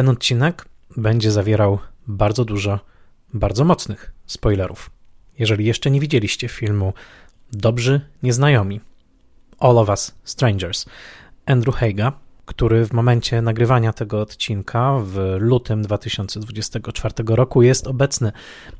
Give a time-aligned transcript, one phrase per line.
[0.00, 0.64] Ten odcinek
[0.96, 2.80] będzie zawierał bardzo dużo
[3.34, 4.90] bardzo mocnych spoilerów.
[5.38, 6.92] Jeżeli jeszcze nie widzieliście filmu
[7.52, 8.80] Dobrzy Nieznajomi,
[9.58, 10.86] All of Us Strangers,
[11.46, 12.12] Andrew Haga,
[12.46, 18.32] który w momencie nagrywania tego odcinka w lutym 2024 roku jest obecny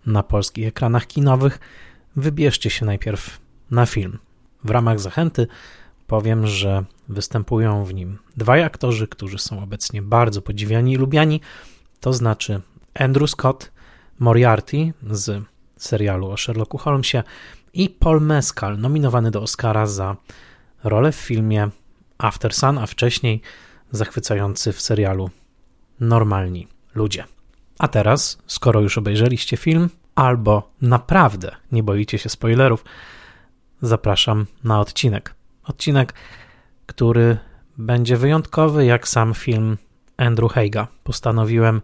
[0.07, 1.59] na polskich ekranach kinowych,
[2.17, 4.19] wybierzcie się najpierw na film.
[4.65, 5.47] W ramach zachęty
[6.11, 11.41] powiem, że występują w nim dwaj aktorzy, którzy są obecnie bardzo podziwiani i lubiani,
[12.01, 12.61] to znaczy
[12.95, 13.73] Andrew Scott,
[14.19, 15.45] Moriarty z
[15.77, 17.23] serialu o Sherlocku Holmesie
[17.75, 20.17] i Paul Mescal, nominowany do Oscara za
[20.85, 21.69] rolę w filmie
[22.19, 23.41] After Sun, a wcześniej
[23.91, 25.31] zachwycający w serialu
[26.01, 27.25] Normalni Ludzie.
[27.79, 32.85] A teraz, skoro już obejrzeliście film, albo naprawdę nie boicie się spoilerów,
[33.83, 35.40] zapraszam na odcinek.
[35.71, 36.15] Odcinek,
[36.87, 37.39] który
[37.79, 39.79] będzie wyjątkowy jak sam film
[40.17, 40.89] Andrew Haga.
[41.05, 41.83] Postanowiłem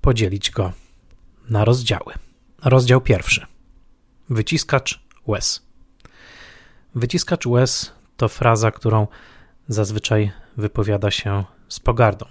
[0.00, 0.72] podzielić go
[1.50, 2.14] na rozdziały.
[2.64, 3.46] Rozdział pierwszy.
[4.30, 5.66] Wyciskacz łez.
[6.94, 9.06] Wyciskacz łez to fraza, którą
[9.68, 12.26] zazwyczaj wypowiada się z pogardą.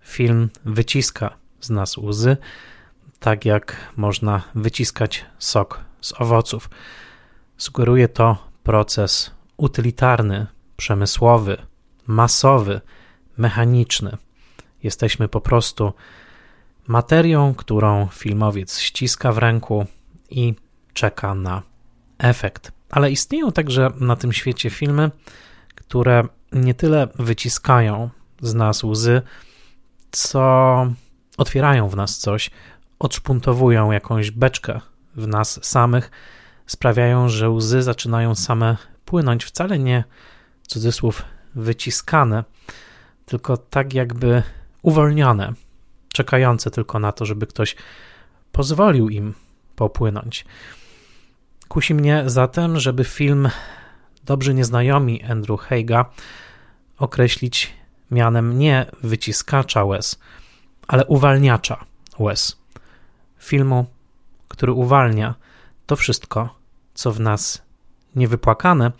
[0.00, 2.36] Film wyciska z nas łzy,
[3.18, 6.70] tak jak można wyciskać sok z owoców.
[7.56, 11.56] Sugeruje to proces utylitarny, przemysłowy,
[12.06, 12.80] masowy,
[13.36, 14.16] mechaniczny.
[14.82, 15.92] Jesteśmy po prostu
[16.86, 19.86] materią, którą filmowiec ściska w ręku
[20.30, 20.54] i
[20.92, 21.62] czeka na
[22.18, 22.72] efekt.
[22.90, 25.10] Ale istnieją także na tym świecie filmy,
[25.74, 29.22] które nie tyle wyciskają z nas łzy,
[30.10, 30.86] co
[31.38, 32.50] otwierają w nas coś,
[32.98, 34.80] odszpuntowują jakąś beczkę
[35.16, 36.10] w nas samych,
[36.66, 38.76] sprawiają, że łzy zaczynają same
[39.08, 40.04] płynąć, wcale nie
[40.66, 41.22] cudzysłów
[41.54, 42.44] wyciskane,
[43.26, 44.42] tylko tak jakby
[44.82, 45.52] uwolnione,
[46.12, 47.76] czekające tylko na to, żeby ktoś
[48.52, 49.34] pozwolił im
[49.76, 50.44] popłynąć.
[51.68, 53.48] Kusi mnie zatem, żeby film
[54.24, 56.10] Dobrzy Nieznajomi Andrew Haga
[56.98, 57.74] określić
[58.10, 60.18] mianem nie wyciskacza łez,
[60.88, 61.84] ale uwalniacza
[62.18, 62.56] łez.
[63.38, 63.86] Filmu,
[64.48, 65.34] który uwalnia
[65.86, 66.54] to wszystko,
[66.94, 67.67] co w nas
[68.18, 68.92] niewypłakane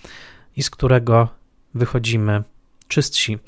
[0.57, 1.29] i z którego
[1.75, 2.43] wychodzimy
[2.89, 3.39] czystsi,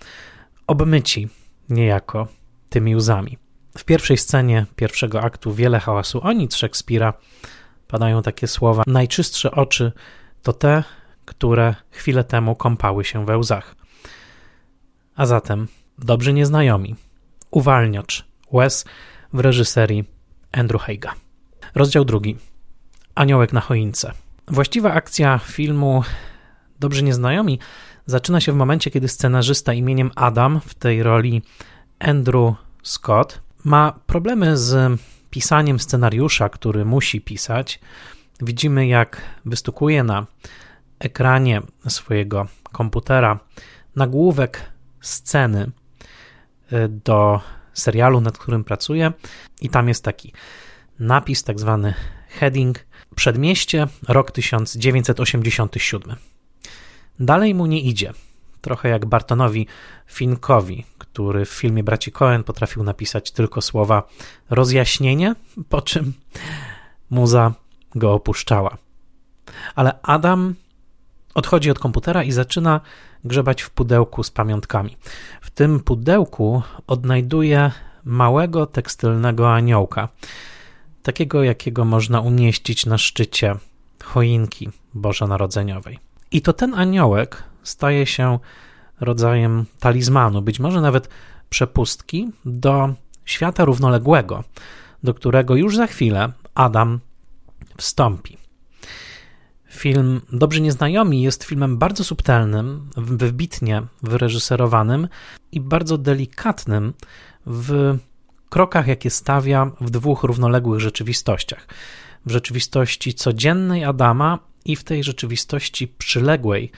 [0.66, 1.28] obmyci
[1.68, 2.28] niejako
[2.68, 3.38] tymi łzami.
[3.78, 7.14] W pierwszej scenie pierwszego aktu wiele hałasu o nic Szekspira
[7.88, 9.92] padają takie słowa: Najczystsze oczy
[10.42, 10.84] to te,
[11.24, 13.76] które chwilę temu kąpały się we łzach.
[15.16, 16.96] A zatem dobrzy nieznajomi,
[17.50, 18.84] uwalniacz łez
[19.32, 20.04] w reżyserii
[20.52, 21.14] Andrew Haga.
[21.74, 22.36] Rozdział drugi.
[23.14, 24.12] Aniołek na choince.
[24.50, 26.02] Właściwa akcja filmu
[26.80, 27.58] Dobrzy Nieznajomi
[28.06, 31.42] zaczyna się w momencie, kiedy scenarzysta imieniem Adam, w tej roli
[31.98, 35.00] Andrew Scott, ma problemy z
[35.30, 37.80] pisaniem scenariusza, który musi pisać.
[38.40, 40.26] Widzimy, jak wystukuje na
[40.98, 43.38] ekranie swojego komputera
[43.96, 45.70] nagłówek sceny
[46.72, 47.40] y, do
[47.72, 49.12] serialu, nad którym pracuje,
[49.60, 50.32] i tam jest taki
[50.98, 51.94] napis, tak zwany
[52.28, 56.16] heading Przedmieście, rok 1987.
[57.20, 58.12] Dalej mu nie idzie.
[58.60, 59.66] Trochę jak Bartonowi
[60.06, 64.08] Finkowi, który w filmie Braci Cohen potrafił napisać tylko słowa
[64.50, 65.34] rozjaśnienie,
[65.68, 66.12] po czym
[67.10, 67.52] muza
[67.94, 68.76] go opuszczała.
[69.74, 70.54] Ale Adam
[71.34, 72.80] odchodzi od komputera i zaczyna
[73.24, 74.96] grzebać w pudełku z pamiątkami.
[75.40, 77.70] W tym pudełku odnajduje
[78.04, 80.08] małego tekstylnego aniołka,
[81.02, 83.54] takiego jakiego można umieścić na szczycie
[84.04, 85.98] choinki bożonarodzeniowej.
[86.32, 88.38] I to ten aniołek staje się
[89.00, 91.08] rodzajem talizmanu, być może nawet
[91.50, 94.44] przepustki do świata równoległego,
[95.02, 97.00] do którego już za chwilę Adam
[97.76, 98.36] wstąpi.
[99.70, 105.08] Film Dobrzy Nieznajomi jest filmem bardzo subtelnym, wybitnie wyreżyserowanym
[105.52, 106.94] i bardzo delikatnym
[107.46, 107.98] w
[108.50, 111.66] krokach, jakie stawia w dwóch równoległych rzeczywistościach.
[112.26, 116.70] W rzeczywistości codziennej Adama i w tej rzeczywistości przyległej,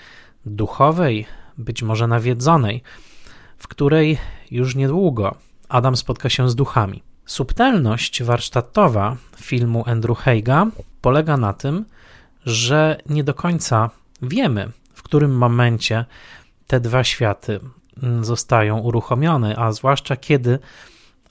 [0.47, 1.27] duchowej,
[1.59, 2.83] być może nawiedzonej,
[3.59, 4.19] w której
[4.51, 5.35] już niedługo
[5.69, 7.03] Adam spotka się z duchami.
[7.27, 10.67] Subtelność warsztatowa filmu Andrew Haga
[11.01, 11.85] polega na tym,
[12.47, 13.91] że nie do końca
[14.23, 16.05] wiemy, w którym momencie
[16.67, 17.61] te dwa światy
[18.21, 20.59] zostają uruchomione, a zwłaszcza kiedy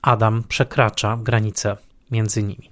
[0.01, 1.77] Adam przekracza granicę
[2.12, 2.71] między nimi.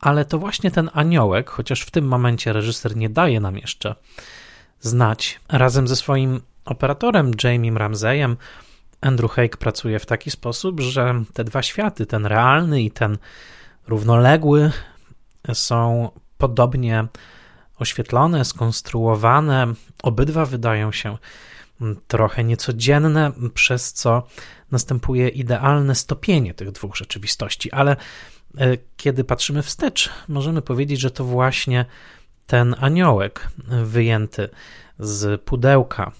[0.00, 3.94] Ale to właśnie ten aniołek, chociaż w tym momencie reżyser nie daje nam jeszcze
[4.80, 8.36] znać, razem ze swoim operatorem Jamiem Ramseyem
[9.00, 13.18] Andrew Haig pracuje w taki sposób, że te dwa światy, ten realny i ten
[13.88, 14.70] równoległy,
[15.52, 17.06] są podobnie
[17.78, 19.66] oświetlone, skonstruowane.
[20.02, 21.18] Obydwa wydają się
[22.08, 24.26] trochę niecodzienne, przez co
[24.70, 27.96] następuje idealne stopienie tych dwóch rzeczywistości, ale
[28.58, 31.84] e, kiedy patrzymy wstecz, możemy powiedzieć, że to właśnie
[32.46, 33.48] ten aniołek
[33.84, 34.48] wyjęty
[34.98, 36.12] z pudełka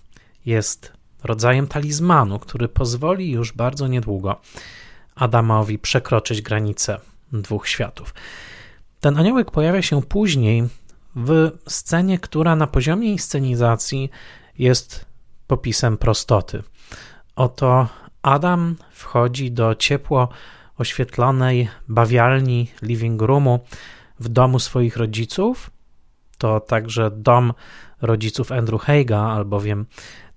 [0.47, 0.93] jest
[1.25, 4.41] rodzajem talizmanu, który pozwoli już bardzo niedługo
[5.15, 7.01] Adamowi przekroczyć granicę
[7.33, 8.15] dwóch światów.
[9.01, 10.69] Ten aniołek pojawia się później
[11.17, 14.11] w scenie, która na poziomie inscenizacji
[14.59, 15.10] jest
[15.51, 16.63] popisem prostoty.
[17.37, 17.89] Oto
[18.23, 20.29] Adam wchodzi do ciepło
[20.79, 23.61] oświetlonej bawialni living roomu
[24.21, 25.71] w domu swoich rodziców.
[26.39, 27.53] To także dom
[28.03, 29.87] rodziców Andrew Heiga, albowiem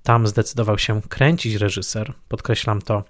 [0.04, 2.14] tam zdecydował się kręcić reżyser.
[2.28, 3.04] Podkreślam to,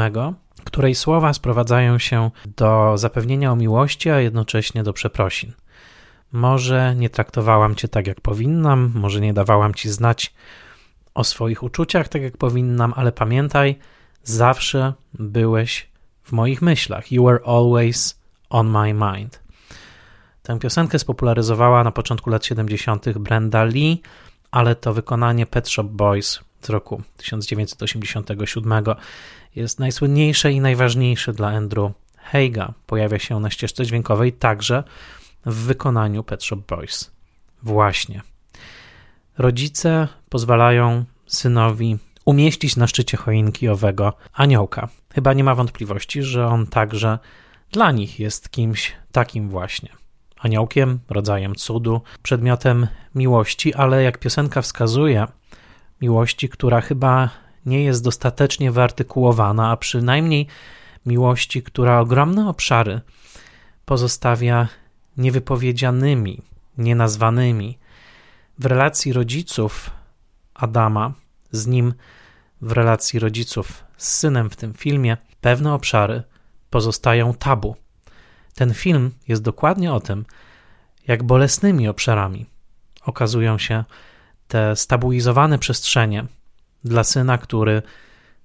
[0.63, 5.53] której słowa sprowadzają się do zapewnienia o miłości, a jednocześnie do przeprosin.
[6.31, 10.33] Może nie traktowałam cię tak, jak powinnam, może nie dawałam ci znać
[11.13, 13.75] o swoich uczuciach tak, jak powinnam, ale pamiętaj,
[14.23, 15.89] zawsze byłeś
[16.23, 17.11] w moich myślach.
[17.11, 18.18] You were always
[18.49, 19.39] on my mind.
[20.43, 23.17] Tę piosenkę spopularyzowała na początku lat 70.
[23.19, 24.01] Brenda Lee,
[24.51, 28.83] ale to wykonanie Pet Shop Boys z roku 1987
[29.55, 32.73] jest najsłynniejsze i najważniejsze dla Andrew Heiga.
[32.85, 34.83] Pojawia się na ścieżce dźwiękowej także
[35.45, 37.11] w wykonaniu Pet Shop Boys.
[37.63, 38.21] Właśnie.
[39.37, 44.89] Rodzice pozwalają synowi umieścić na szczycie choinki owego aniołka.
[45.13, 47.19] Chyba nie ma wątpliwości, że on także
[47.71, 49.89] dla nich jest kimś takim właśnie.
[50.39, 55.27] Aniołkiem, rodzajem cudu, przedmiotem miłości, ale jak piosenka wskazuje,
[56.01, 57.29] miłości, która chyba
[57.65, 60.47] nie jest dostatecznie wyartykułowana, a przynajmniej
[61.05, 63.01] miłości, która ogromne obszary
[63.85, 64.67] pozostawia
[65.17, 66.41] niewypowiedzianymi,
[66.77, 67.77] nienazwanymi.
[68.59, 69.91] W relacji rodziców
[70.53, 71.13] Adama
[71.51, 71.93] z nim,
[72.61, 76.23] w relacji rodziców z synem w tym filmie, pewne obszary
[76.69, 77.75] pozostają tabu.
[78.53, 80.25] Ten film jest dokładnie o tym,
[81.07, 82.45] jak bolesnymi obszarami
[83.01, 83.83] okazują się
[84.47, 86.25] te stabilizowane przestrzenie
[86.83, 87.81] dla syna, który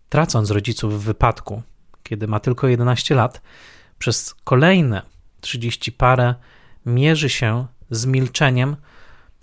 [0.09, 1.63] tracąc rodziców w wypadku,
[2.03, 3.43] kiedy ma tylko 11 lat,
[3.99, 5.03] przez kolejne
[5.41, 6.35] 30 parę
[6.87, 8.77] mierzy się z milczeniem,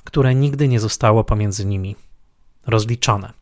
[0.04, 1.96] które nigdy nie zostało pomiędzy nimi
[2.68, 3.34] rozliczone.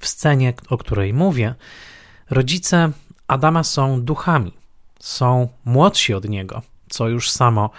[0.00, 1.54] W scenie, o której mówię,
[2.30, 2.92] rodzice
[3.30, 4.52] Adama są duchami,
[5.00, 7.70] są młodsi od niego, co już samo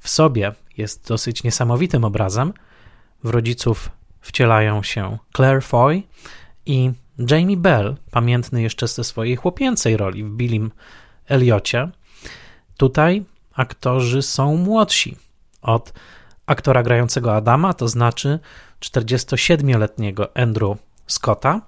[0.00, 2.52] w sobie jest dosyć niesamowitym obrazem.
[3.24, 3.90] W rodziców
[4.20, 6.02] wcielają się Claire Foy
[6.66, 6.92] i
[7.30, 10.70] Jamie Bell, pamiętny jeszcze ze swojej chłopięcej roli w Billim
[11.26, 11.88] Eliocie.
[12.76, 13.24] Tutaj
[13.54, 15.16] aktorzy są młodsi
[15.62, 15.92] od
[16.46, 18.38] aktora grającego Adama, to znaczy
[18.80, 21.60] 47-letniego Andrew Scotta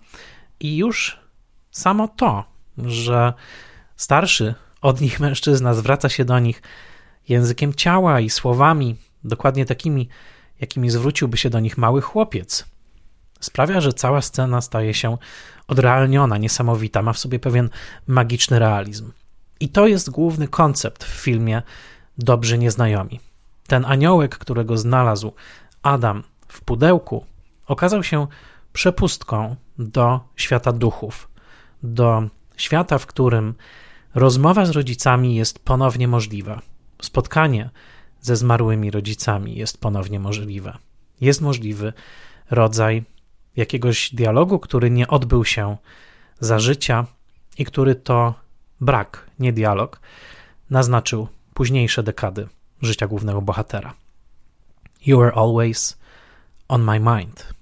[0.61, 1.19] i już
[1.71, 3.33] samo to, że
[3.97, 6.63] starszy od nich mężczyzna zwraca się do nich
[7.29, 10.09] językiem ciała i słowami, dokładnie takimi,
[10.61, 12.65] jakimi zwróciłby się do nich mały chłopiec,
[13.41, 15.19] sprawia, że cała scena staje się
[15.69, 17.71] odrealniona, niesamowita, ma w sobie pewien
[18.07, 19.13] magiczny realizm.
[19.61, 21.63] I to jest główny koncept w filmie
[22.19, 23.21] Dobrzy Nieznajomi.
[23.67, 25.33] Ten aniołek, którego znalazł
[25.83, 27.27] Adam w pudełku,
[27.67, 28.27] okazał się
[28.73, 31.29] przepustką do świata duchów,
[31.83, 32.23] do
[32.63, 33.55] świata, w którym
[34.15, 36.61] rozmowa z rodzicami jest ponownie możliwa.
[37.03, 37.71] Spotkanie
[38.21, 40.79] ze zmarłymi rodzicami jest ponownie możliwe.
[41.21, 41.93] Jest możliwy
[42.51, 43.05] rodzaj
[43.57, 45.77] jakiegoś dialogu, który nie odbył się
[46.41, 47.07] za życia
[47.59, 48.35] i który to
[48.81, 50.01] brak, nie dialog,
[50.71, 52.49] naznaczył późniejsze dekady
[52.83, 53.95] życia głównego bohatera.
[55.07, 55.99] You are always
[56.69, 57.55] on my mind.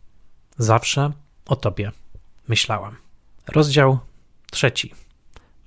[0.58, 1.12] Zawsze
[1.46, 1.92] o tobie
[2.48, 2.96] myślałam.
[3.48, 3.98] Rozdział
[4.50, 4.94] trzeci.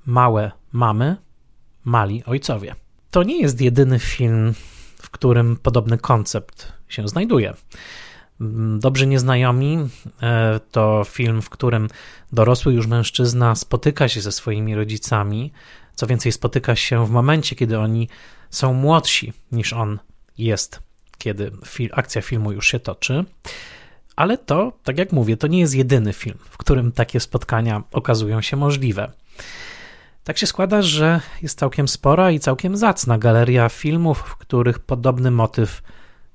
[0.06, 1.18] Małe mamy,
[1.86, 2.76] mali ojcowie.
[3.12, 4.54] To nie jest jedyny film,
[4.98, 7.54] w którym podobny koncept się znajduje.
[8.80, 9.78] Dobrzy Nieznajomi
[10.22, 11.88] e, to film, w którym
[12.32, 15.52] dorosły już mężczyzna spotyka się ze swoimi rodzicami.
[15.96, 18.10] Co więcej, spotyka się w momencie, kiedy oni
[18.50, 20.00] są młodsi niż on
[20.38, 20.80] jest,
[21.18, 21.52] kiedy
[21.92, 23.26] akcja filmu już się toczy.
[24.16, 28.42] Ale to, tak jak mówię, to nie jest jedyny film, w którym takie spotkania okazują
[28.42, 29.12] się możliwe.
[30.24, 35.32] Tak się składa, że jest całkiem spora i całkiem zacna galeria filmów, w których podobny
[35.32, 35.82] motyw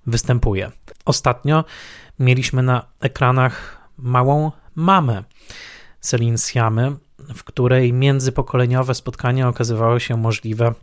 [0.06, 0.72] występuje.
[1.04, 1.64] Ostatnio
[2.18, 5.24] mieliśmy na ekranach małą mamę
[6.00, 10.74] Celine Siamy, w której międzypokoleniowe spotkanie okazywało się możliwe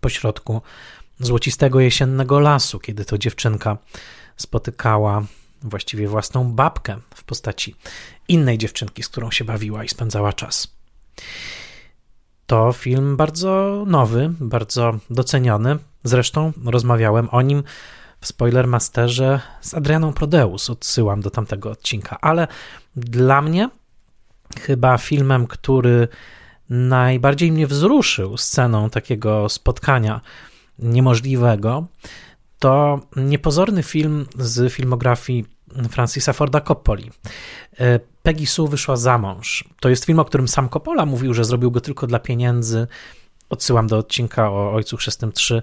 [0.00, 0.62] pośrodku
[1.18, 3.78] złocistego jesiennego lasu, kiedy to dziewczynka
[4.36, 5.22] spotykała
[5.62, 7.76] właściwie własną babkę w postaci
[8.28, 10.74] innej dziewczynki, z którą się bawiła i spędzała czas.
[12.46, 15.78] To film bardzo nowy, bardzo doceniony.
[16.04, 17.62] Zresztą rozmawiałem o nim
[18.20, 20.70] w Spoilermasterze z Adrianą Prodeus.
[20.70, 22.48] Odsyłam do tamtego odcinka, ale
[22.96, 23.70] dla mnie
[24.60, 26.08] chyba filmem, który
[26.70, 30.20] najbardziej mnie wzruszył sceną takiego spotkania
[30.78, 31.86] niemożliwego,
[32.60, 35.44] to niepozorny film z filmografii
[35.90, 37.10] Francisa Forda Coppoli.
[37.78, 39.64] E, Peggy Sue wyszła za mąż.
[39.80, 42.86] To jest film, o którym sam Coppola mówił, że zrobił go tylko dla pieniędzy.
[43.50, 45.62] Odsyłam do odcinka o Ojcu Chrzestnym 3,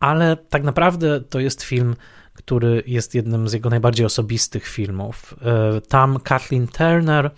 [0.00, 1.96] ale tak naprawdę to jest film,
[2.34, 5.34] który jest jednym z jego najbardziej osobistych filmów.
[5.42, 7.30] E, tam Kathleen Turner,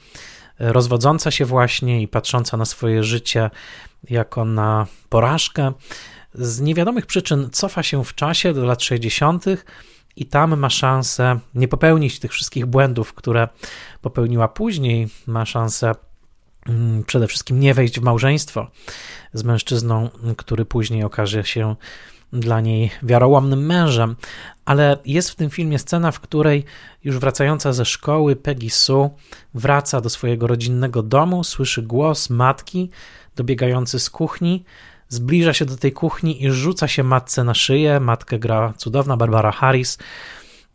[0.59, 3.51] rozwodząca się właśnie i patrząca na swoje życie
[4.11, 5.73] jako na porażkę,
[6.39, 9.45] z niewiadomych przyczyn cofa się w czasie do lat 60.
[10.17, 13.49] i tam ma szansę nie popełnić tych wszystkich błędów, które
[14.01, 15.93] popełniła później, ma szansę
[16.67, 18.71] mm, przede wszystkim nie wejść w małżeństwo
[19.33, 21.77] z mężczyzną, który później okaże się
[22.33, 24.17] dla niej wiarołomnym mężem,
[24.65, 26.65] ale jest w tym filmie scena, w której
[27.05, 29.11] już wracająca ze szkoły Peggy Sue
[29.55, 32.91] wraca do swojego rodzinnego domu, słyszy głos matki
[33.37, 34.65] dobiegający z kuchni,
[35.09, 38.01] zbliża się do tej kuchni i rzuca się matce na szyję.
[38.01, 39.99] Matkę gra cudowna Barbara Harris.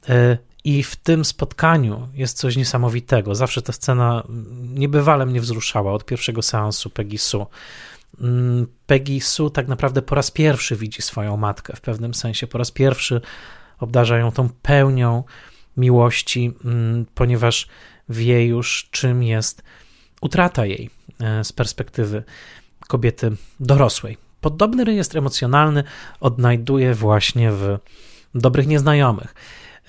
[0.09, 3.35] E, I w tym spotkaniu jest coś niesamowitego.
[3.35, 4.23] Zawsze ta scena
[4.73, 7.45] niebywale mnie wzruszała od pierwszego seansu Peggy Sue.
[8.21, 12.57] Mm, Peggy Sue tak naprawdę po raz pierwszy widzi swoją matkę, w pewnym sensie po
[12.57, 13.21] raz pierwszy
[13.79, 15.23] obdarza ją tą pełnią
[15.77, 17.67] miłości, mm, ponieważ
[18.09, 19.63] wie już, czym jest
[20.21, 22.23] utrata jej e, z perspektywy
[22.87, 24.17] kobiety dorosłej.
[24.41, 25.83] Podobny rejestr emocjonalny
[26.19, 27.77] odnajduje właśnie w
[28.35, 29.35] Dobrych Nieznajomych.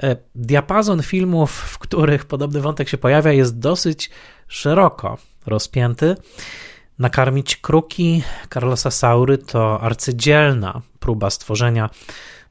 [0.03, 4.11] E, diapazon filmów, w których podobny wątek się pojawia, jest dosyć
[4.49, 6.17] szeroko rozpięty.
[6.99, 8.23] Nakarmić kruki
[8.55, 11.91] Carlosa Saury to arcydzielna próba stworzenia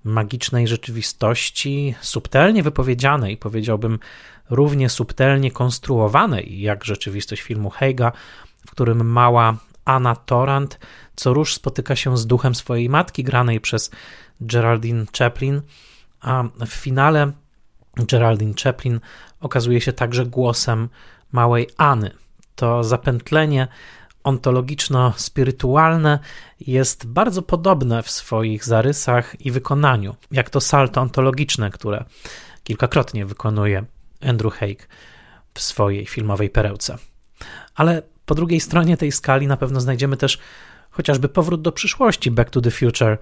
[0.04, 4.00] magicznej rzeczywistości, subtelnie wypowiedzianej, powiedziałbym
[4.50, 8.12] równie subtelnie konstruowanej jak rzeczywistość filmu Heiga,
[8.68, 10.80] w którym mała Anna Torrant
[11.16, 13.92] co róż spotyka się z duchem swojej matki, granej przez
[14.42, 15.62] Geraldine Chaplin,
[16.22, 17.32] a w finale
[17.98, 19.00] Geraldine Chaplin
[19.40, 20.90] okazuje się także głosem
[21.32, 22.12] małej Anny.
[22.56, 23.68] To zapętlenie
[24.24, 26.20] ontologiczno-spirytualne
[26.60, 32.06] jest bardzo podobne w swoich zarysach i wykonaniu, jak to salto ontologiczne, które
[32.64, 33.86] kilkakrotnie wykonuje
[34.22, 34.88] Andrew Haig
[35.54, 36.98] w swojej filmowej perełce.
[37.76, 40.40] Ale po drugiej stronie tej skali na pewno znajdziemy też
[40.92, 43.18] chociażby Powrót do przyszłości, Back to the Future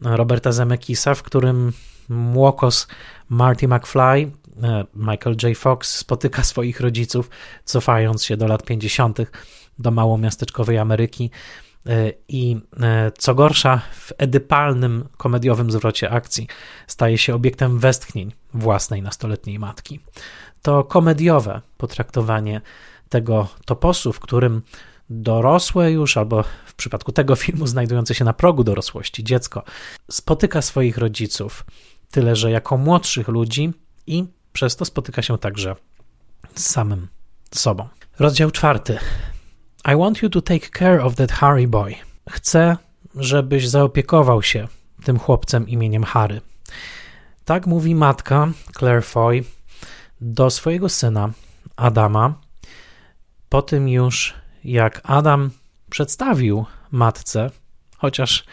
[0.00, 1.72] Roberta Zemeckisa, w którym
[2.08, 2.86] młokos
[3.28, 4.30] Marty McFly,
[4.62, 5.58] e, Michael J.
[5.58, 7.30] Fox spotyka swoich rodziców,
[7.64, 9.18] cofając się do lat 50.
[9.78, 11.30] do małomiasteczkowej Ameryki
[11.86, 16.46] e, i e, co gorsza, w edypalnym, komediowym zwrocie akcji
[16.86, 20.00] staje się obiektem westchnień własnej nastoletniej matki.
[20.62, 22.60] To komediowe potraktowanie
[23.08, 24.62] tego toposu, w którym
[25.10, 29.62] dorosłe już, albo w przypadku tego filmu znajdujące się na progu dorosłości, dziecko
[30.10, 31.64] spotyka swoich rodziców,
[32.10, 33.72] tyle że jako młodszych ludzi
[34.06, 35.76] i przez to spotyka się także
[36.54, 37.08] z samym
[37.54, 37.88] sobą.
[38.18, 38.98] Rozdział czwarty.
[39.92, 41.94] I want you to take care of that Harry boy.
[42.30, 42.76] Chcę,
[43.14, 44.68] żebyś zaopiekował się
[45.04, 46.40] tym chłopcem imieniem Harry.
[47.44, 48.48] Tak mówi matka
[48.78, 49.44] Claire Foy
[50.20, 51.30] do swojego syna
[51.76, 52.34] Adama
[53.48, 54.34] po tym już
[54.64, 55.50] jak Adam
[55.90, 57.50] przedstawił matce,
[57.96, 58.44] chociaż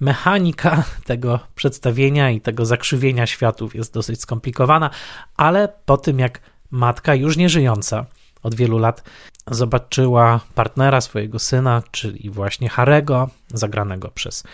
[0.00, 4.90] mechanika tego przedstawienia i tego zakrzywienia światów jest dosyć skomplikowana,
[5.36, 6.40] ale po tym jak
[6.70, 8.06] matka już nie żyjąca
[8.42, 9.02] od wielu lat
[9.46, 14.44] zobaczyła partnera swojego syna, czyli właśnie Harego, zagranego przez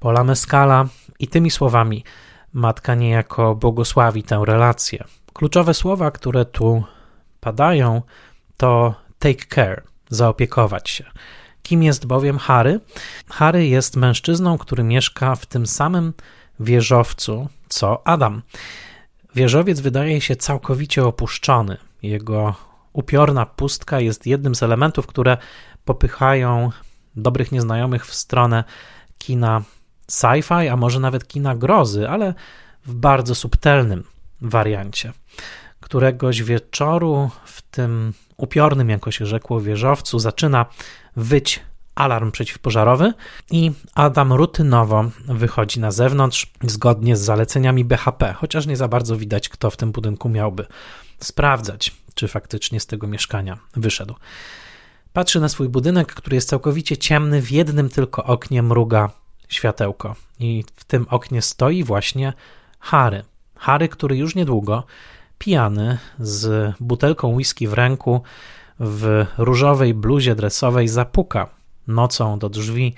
[0.00, 0.86] Paula Mescala
[1.18, 2.04] i tymi słowami
[2.52, 5.04] matka niejako błogosławi tę relację.
[5.32, 6.84] Kluczowe słowa, które tu
[7.40, 8.02] padają,
[8.56, 11.04] to take care, zaopiekować się.
[11.62, 12.80] Kim jest bowiem Harry?
[13.28, 16.12] Harry jest mężczyzną, który mieszka w tym samym
[16.60, 18.42] wieżowcu co Adam.
[19.34, 21.76] Wieżowiec wydaje się całkowicie opuszczony.
[22.02, 22.54] Jego
[22.92, 25.36] upiorna pustka jest jednym z elementów, które
[25.84, 26.70] popychają
[27.16, 28.64] dobrych nieznajomych w stronę
[29.18, 29.62] kina
[30.10, 32.34] sci-fi, a może nawet kina grozy, ale
[32.86, 34.04] w bardzo subtelnym
[34.40, 35.12] wariancie.
[35.86, 40.66] Któregoś wieczoru w tym upiornym, jako się rzekło, wieżowcu zaczyna
[41.16, 41.60] wyć
[41.94, 43.12] alarm przeciwpożarowy
[43.50, 49.48] i Adam rutynowo wychodzi na zewnątrz zgodnie z zaleceniami BHP, chociaż nie za bardzo widać,
[49.48, 50.66] kto w tym budynku miałby
[51.20, 54.14] sprawdzać, czy faktycznie z tego mieszkania wyszedł.
[55.12, 59.10] Patrzy na swój budynek, który jest całkowicie ciemny, w jednym tylko oknie mruga
[59.48, 60.14] światełko.
[60.40, 62.32] I w tym oknie stoi właśnie
[62.80, 63.24] Harry.
[63.56, 64.84] Harry, który już niedługo,
[65.38, 68.22] pijany, z butelką whisky w ręku,
[68.80, 71.48] w różowej bluzie dresowej zapuka
[71.86, 72.94] nocą do drzwi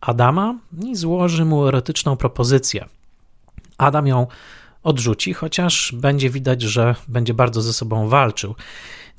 [0.00, 0.54] Adama
[0.84, 2.88] i złoży mu erotyczną propozycję.
[3.78, 4.26] Adam ją
[4.82, 8.54] odrzuci, chociaż będzie widać, że będzie bardzo ze sobą walczył.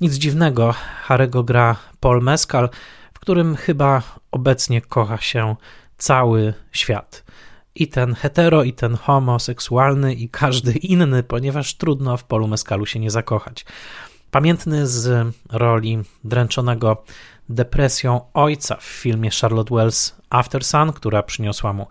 [0.02, 0.74] Nic dziwnego,
[1.04, 2.70] Harego gra Paul Mescal,
[3.14, 5.56] w którym chyba obecnie kocha się
[5.98, 7.23] cały świat.
[7.76, 13.00] I ten hetero, i ten homoseksualny, i każdy inny, ponieważ trudno w Polu Mescalu się
[13.00, 13.66] nie zakochać.
[14.32, 17.04] Pamiętny z roli dręczonego
[17.50, 21.88] depresją ojca w filmie Charlotte Wells After Sun, która przyniosła mu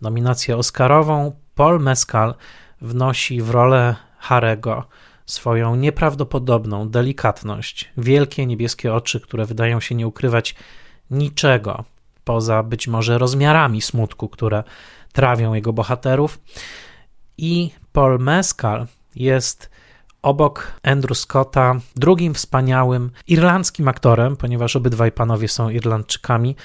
[0.00, 2.34] nominację Oscarową, Paul Mescal
[2.80, 4.84] wnosi w rolę Harego
[5.26, 10.54] swoją nieprawdopodobną delikatność, wielkie niebieskie oczy, które wydają się nie ukrywać
[11.10, 11.84] niczego
[12.24, 14.64] poza być może rozmiarami smutku, które
[15.12, 16.38] trawią jego bohaterów.
[17.38, 19.70] I Paul Mescal jest
[20.22, 26.56] obok Andrew Scotta drugim wspaniałym irlandzkim aktorem, ponieważ obydwaj panowie są Irlandczykami,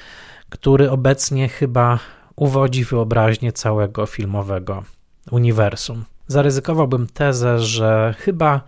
[0.49, 1.99] który obecnie chyba
[2.35, 4.83] uwodzi wyobraźnię całego filmowego
[5.31, 6.05] uniwersum.
[6.27, 8.61] Zaryzykowałbym tezę, że chyba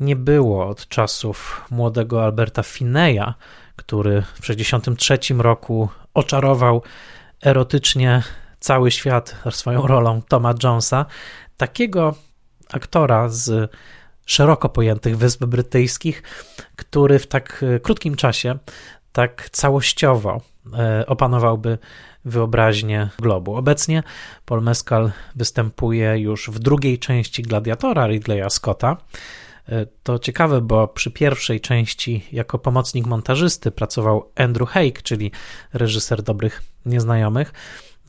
[0.00, 3.34] nie było od czasów młodego Alberta Fineya,
[3.76, 6.82] który w 1963 roku oczarował
[7.42, 8.22] erotycznie
[8.60, 11.06] cały świat swoją rolą Toma Jonesa,
[11.56, 12.14] takiego
[12.72, 13.70] aktora z
[14.26, 16.22] szeroko pojętych Wysp Brytyjskich,
[16.76, 18.58] który w tak e, krótkim czasie
[19.12, 20.40] tak całościowo
[20.78, 21.78] e, opanowałby
[22.24, 23.56] wyobraźnię globu.
[23.56, 24.02] Obecnie
[24.44, 28.96] Paul Mescal występuje już w drugiej części Gladiatora Ridleya Scotta.
[29.68, 35.30] E, to ciekawe, bo przy pierwszej części jako pomocnik montażysty pracował Andrew Haig, czyli
[35.72, 37.52] reżyser Dobrych Nieznajomych.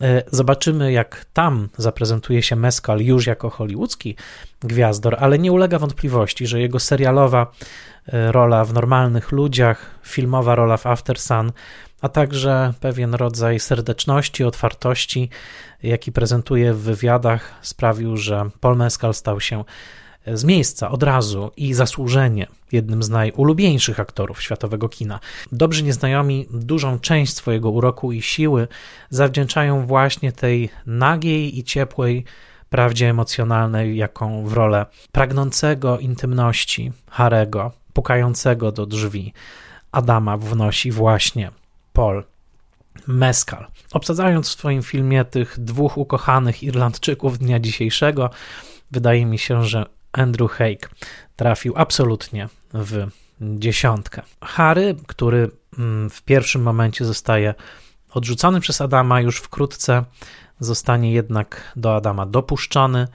[0.02, 4.16] E, zobaczymy, jak tam zaprezentuje się Mescal już jako hollywoodzki
[4.60, 7.52] gwiazdor, ale nie ulega wątpliwości, że jego serialowa
[8.08, 11.52] e, rola w Normalnych Ludziach, filmowa rola w After Sun,
[12.02, 15.30] a także pewien rodzaj serdeczności, otwartości,
[15.84, 19.64] jaki prezentuje w wywiadach, sprawił, że Paul Mescal stał się
[20.34, 25.20] z miejsca, od razu i zasłużenie jednym z najulubieńszych aktorów światowego kina.
[25.52, 28.68] Dobrzy nieznajomi dużą część swojego uroku i siły
[29.10, 32.26] zawdzięczają właśnie tej nagiej i ciepłej
[32.70, 39.34] prawdzie emocjonalnej, jaką w rolę pragnącego intymności Harego, pukającego do drzwi
[39.92, 41.52] Adama wnosi właśnie
[41.94, 42.24] Paul
[43.08, 43.68] Mescal.
[43.92, 48.30] Obsadzając w swoim filmie tych dwóch ukochanych Irlandczyków dnia dzisiejszego,
[48.92, 49.86] wydaje mi się, że
[50.18, 50.90] Andrew Haig
[51.36, 53.08] trafił absolutnie w
[53.42, 54.22] dziesiątkę.
[54.42, 57.54] Harry, który mm, w pierwszym momencie zostaje
[58.12, 60.04] odrzucony przez Adama, już wkrótce
[60.60, 63.08] zostanie jednak do Adama dopuszczony.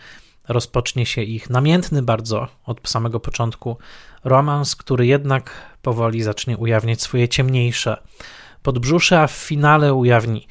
[0.49, 3.77] Rozpocznie się ich namiętny bardzo od samego początku
[4.25, 5.51] romans, który jednak
[5.83, 7.97] powoli zacznie ujawniać swoje ciemniejsze
[8.63, 10.47] podbrzusze, a w finale ujawni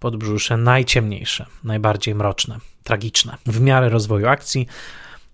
[0.00, 3.36] podbrzusze najciemniejsze, najbardziej mroczne, tragiczne.
[3.46, 4.66] W miarę rozwoju akcji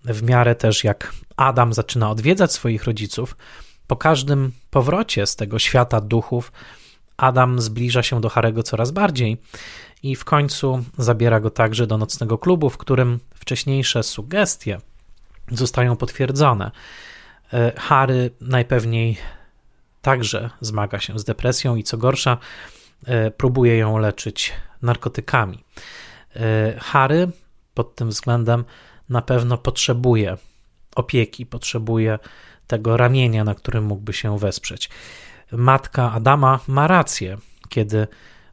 [0.04, 3.36] w miarę też jak Adam zaczyna odwiedzać swoich rodziców,
[3.86, 6.52] po każdym powrocie z tego świata duchów,
[7.16, 9.40] Adam zbliża się do Harego coraz bardziej
[10.02, 14.80] i w końcu zabiera go także do nocnego klubu, w którym wcześniejsze sugestie
[15.50, 16.70] zostają potwierdzone.
[17.52, 19.16] E, Harry najpewniej
[20.02, 22.38] także zmaga się z depresją i co gorsza,
[23.06, 25.64] e, próbuje ją leczyć narkotykami.
[26.36, 27.28] E, Harry
[27.74, 28.64] pod tym względem
[29.08, 30.36] na pewno potrzebuje
[30.96, 32.18] opieki, potrzebuje
[32.66, 34.90] tego ramienia, na którym mógłby się wesprzeć.
[35.52, 37.38] Matka Adama ma rację,
[37.68, 38.06] kiedy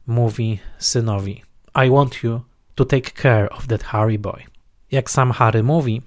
[0.06, 1.42] mówi synowi:
[1.86, 2.40] I want you
[2.74, 4.42] to take care of that Harry boy.
[4.90, 6.02] Jak sam Harry mówi,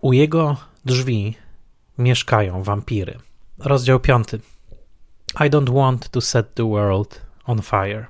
[0.00, 1.36] u jego drzwi
[1.98, 3.18] mieszkają wampiry.
[3.58, 4.28] Rozdział 5.
[5.40, 8.06] I don't want to set the world on fire.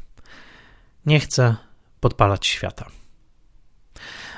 [1.07, 1.57] Nie chcę
[2.00, 2.87] podpalać świata.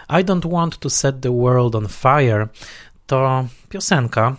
[0.08, 2.48] I Don't Want to Set the World on Fire
[3.06, 4.36] to piosenka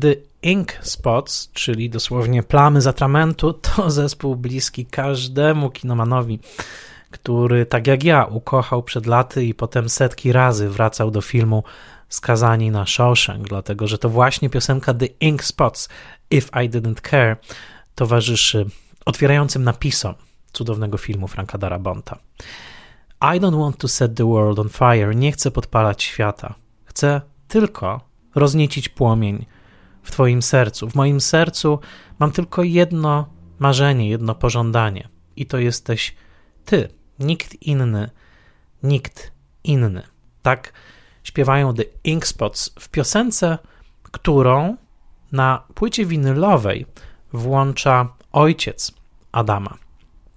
[0.01, 6.39] The Ink Spots, czyli dosłownie plamy z atramentu, to zespół bliski każdemu kinomanowi,
[7.11, 11.63] który tak jak ja ukochał przed laty i potem setki razy wracał do filmu
[12.09, 15.89] Skazani na Shawshank, dlatego że to właśnie piosenka The Ink Spots,
[16.31, 17.37] If I Didn't Care,
[17.95, 18.67] towarzyszy
[19.05, 20.15] otwierającym napisom
[20.53, 22.19] cudownego filmu Franka Darabonta.
[23.21, 25.15] I don't want to set the world on fire.
[25.15, 26.55] Nie chcę podpalać świata.
[26.85, 28.01] Chcę tylko
[28.35, 29.47] rozniecić płomień
[30.03, 30.91] w Twoim sercu.
[30.91, 31.79] W moim sercu
[32.19, 35.09] mam tylko jedno marzenie, jedno pożądanie.
[35.37, 36.15] I to jesteś
[36.65, 36.89] Ty,
[37.19, 38.11] nikt inny,
[38.83, 39.33] nikt
[39.65, 40.03] inny.
[40.43, 40.73] Tak
[41.25, 43.59] śpiewają The Ink Spots w piosence,
[44.03, 44.77] którą
[45.33, 46.87] na płycie winylowej
[47.33, 48.93] włącza ojciec
[49.33, 49.79] Adama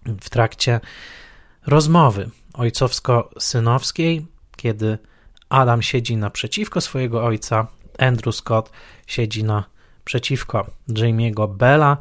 [0.05, 0.79] w trakcie
[1.67, 4.97] rozmowy ojcowsko-synowskiej, kiedy
[5.49, 7.67] Adam siedzi naprzeciwko swojego ojca,
[7.99, 8.71] Andrew Scott
[9.07, 11.97] siedzi naprzeciwko Jamie'ego Bella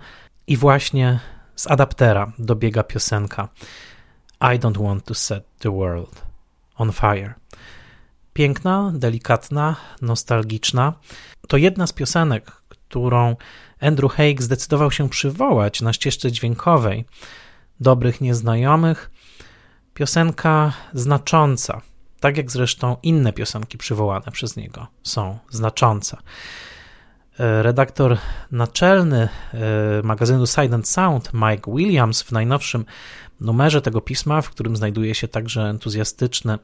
[0.46, 1.20] i właśnie
[1.56, 3.48] z adaptera dobiega piosenka
[4.40, 6.22] I don't want to set the world
[6.76, 7.34] on fire.
[8.36, 10.92] Piękna, delikatna, nostalgiczna.
[11.48, 13.36] To jedna z piosenek, którą
[13.80, 17.04] Andrew Haig zdecydował się przywołać na ścieżce dźwiękowej
[17.80, 19.10] Dobrych Nieznajomych.
[19.94, 21.80] Piosenka znacząca,
[22.20, 26.16] tak jak zresztą inne piosenki przywołane przez niego są znaczące.
[27.38, 28.18] E, redaktor
[28.50, 29.58] naczelny e,
[30.02, 32.84] magazynu Silent Sound, Mike Williams, w najnowszym
[33.40, 36.58] numerze tego pisma, w którym znajduje się także entuzjastyczny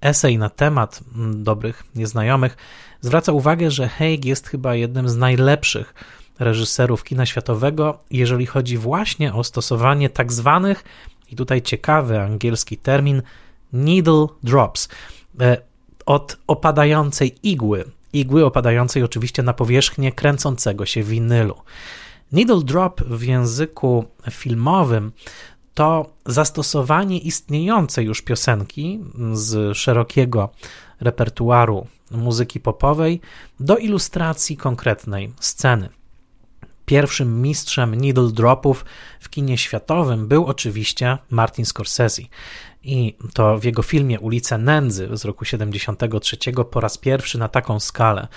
[0.00, 1.00] esej na temat
[1.34, 2.56] dobrych nieznajomych,
[3.00, 5.94] zwraca uwagę, że Haig jest chyba jednym z najlepszych
[6.38, 10.84] reżyserów kina światowego, jeżeli chodzi właśnie o stosowanie tak zwanych,
[11.30, 13.22] i tutaj ciekawy angielski termin,
[13.72, 14.88] needle drops,
[15.40, 15.56] e,
[16.06, 21.54] od opadającej igły, igły opadającej oczywiście na powierzchnię kręcącego się winylu.
[22.32, 25.12] Needle drop w języku filmowym
[25.78, 29.00] to zastosowanie istniejącej już piosenki
[29.32, 30.48] z szerokiego
[31.00, 33.20] repertuaru muzyki popowej
[33.60, 35.88] do ilustracji konkretnej sceny.
[36.86, 38.84] Pierwszym mistrzem needle dropów
[39.20, 42.22] w kinie światowym był oczywiście Martin Scorsese.
[42.82, 46.36] I to w jego filmie Ulice Nędzy z roku 73
[46.70, 48.28] po raz pierwszy na taką skalę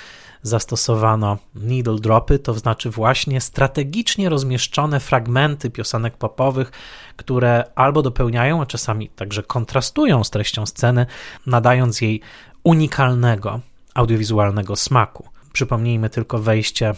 [0.44, 6.72] zastosowano needle dropy, to znaczy właśnie strategicznie rozmieszczone fragmenty piosenek popowych,
[7.16, 11.06] które albo dopełniają, a czasami także kontrastują z treścią sceny,
[11.46, 12.22] nadając jej
[12.64, 13.60] unikalnego
[13.94, 15.28] audiowizualnego smaku.
[15.54, 16.94] Przypomnijmy tylko wejście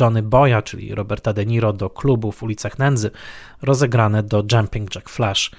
[0.00, 3.10] Johnny Boya, czyli Roberta De Niro, do klubu w ulicach Nędzy,
[3.62, 5.50] rozegrane do Jumping Jack Flash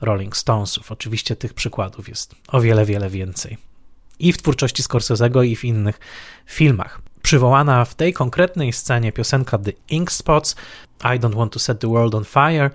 [0.00, 0.92] Rolling Stonesów.
[0.92, 3.67] Oczywiście tych przykładów jest o wiele, wiele więcej.
[4.18, 6.00] I w twórczości Scorsese'ego, i w innych
[6.46, 7.00] filmach.
[7.22, 10.56] Przywołana w tej konkretnej scenie piosenka The Ink Spots,
[11.00, 12.70] I Don't Want to Set the World on Fire,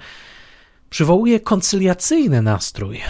[0.89, 3.01] przywołuje koncyliacyjny nastrój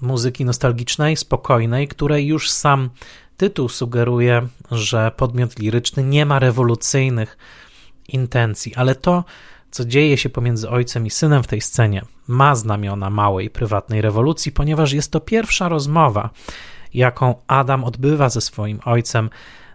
[0.00, 2.90] muzyki nostalgicznej, spokojnej, której już sam
[3.36, 7.38] Tytuł sugeruje, że podmiot liryczny nie ma rewolucyjnych
[8.08, 9.24] intencji, ale to,
[9.70, 14.52] co dzieje się pomiędzy ojcem i synem w tej scenie, ma znamiona małej prywatnej rewolucji,
[14.52, 16.30] ponieważ jest to pierwsza rozmowa,
[16.96, 19.30] jaką Adam odbywa ze swoim ojcem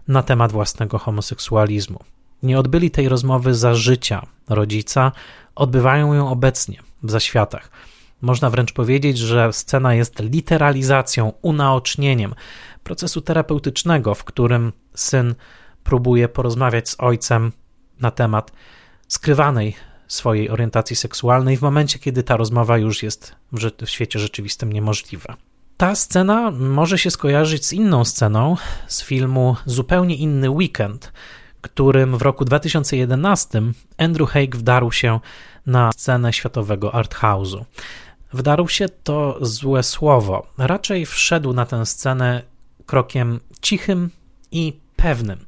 [0.08, 1.98] na temat własnego homoseksualizmu.
[2.42, 5.12] Nie odbyli tej rozmowy za życia rodzica,
[5.54, 7.70] odbywają ją obecnie w zaświatach.
[8.22, 12.34] Można wręcz powiedzieć, że scena jest literalizacją, unaocznieniem
[12.84, 15.34] procesu terapeutycznego, w którym syn
[15.84, 17.52] próbuje porozmawiać z ojcem
[18.00, 18.52] na temat
[19.08, 19.74] skrywanej
[20.08, 23.36] swojej orientacji seksualnej w momencie, kiedy ta rozmowa już jest
[23.82, 25.36] w, świecie rzeczywistym niemożliwa.
[25.82, 31.12] Ta scena może się skojarzyć z inną sceną z filmu Zupełnie inny weekend,
[31.60, 33.62] którym w roku 2011
[33.98, 35.20] Andrew Haig wdarł się
[35.66, 37.64] na scenę światowego arthouse'u.
[38.32, 40.46] Wdarł się to złe słowo.
[40.58, 42.42] Raczej wszedł na tę scenę
[42.86, 44.10] krokiem cichym
[44.52, 45.38] i pewnym.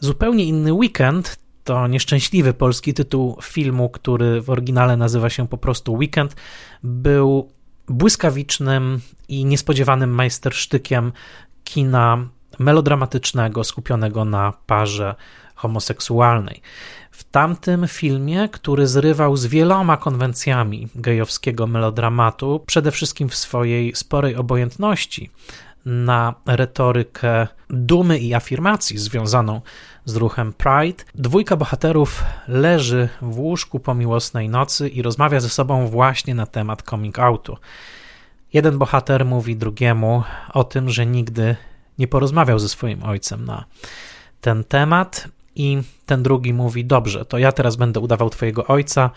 [0.00, 5.92] Zupełnie inny weekend to nieszczęśliwy polski tytuł filmu, który w oryginale nazywa się po prostu
[5.92, 6.36] Weekend,
[6.82, 7.48] był
[7.92, 11.12] błyskawicznym i niespodziewanym majstersztykiem
[11.64, 12.28] kina
[12.58, 15.14] melodramatycznego skupionego na parze
[15.54, 16.62] homoseksualnej.
[17.10, 24.36] W tamtym filmie, który zrywał z wieloma konwencjami gejowskiego melodramatu, przede wszystkim w swojej sporej
[24.36, 25.30] obojętności
[25.86, 29.60] na retorykę dumy i afirmacji związaną
[30.04, 31.04] z ruchem Pride.
[31.14, 36.82] Dwójka bohaterów leży w łóżku po miłosnej nocy i rozmawia ze sobą właśnie na temat
[36.82, 37.56] coming outu.
[38.52, 41.56] Jeden bohater mówi drugiemu o tym, że nigdy
[41.98, 43.64] nie porozmawiał ze swoim ojcem na
[44.40, 49.10] ten temat, i ten drugi mówi: Dobrze, to ja teraz będę udawał twojego ojca,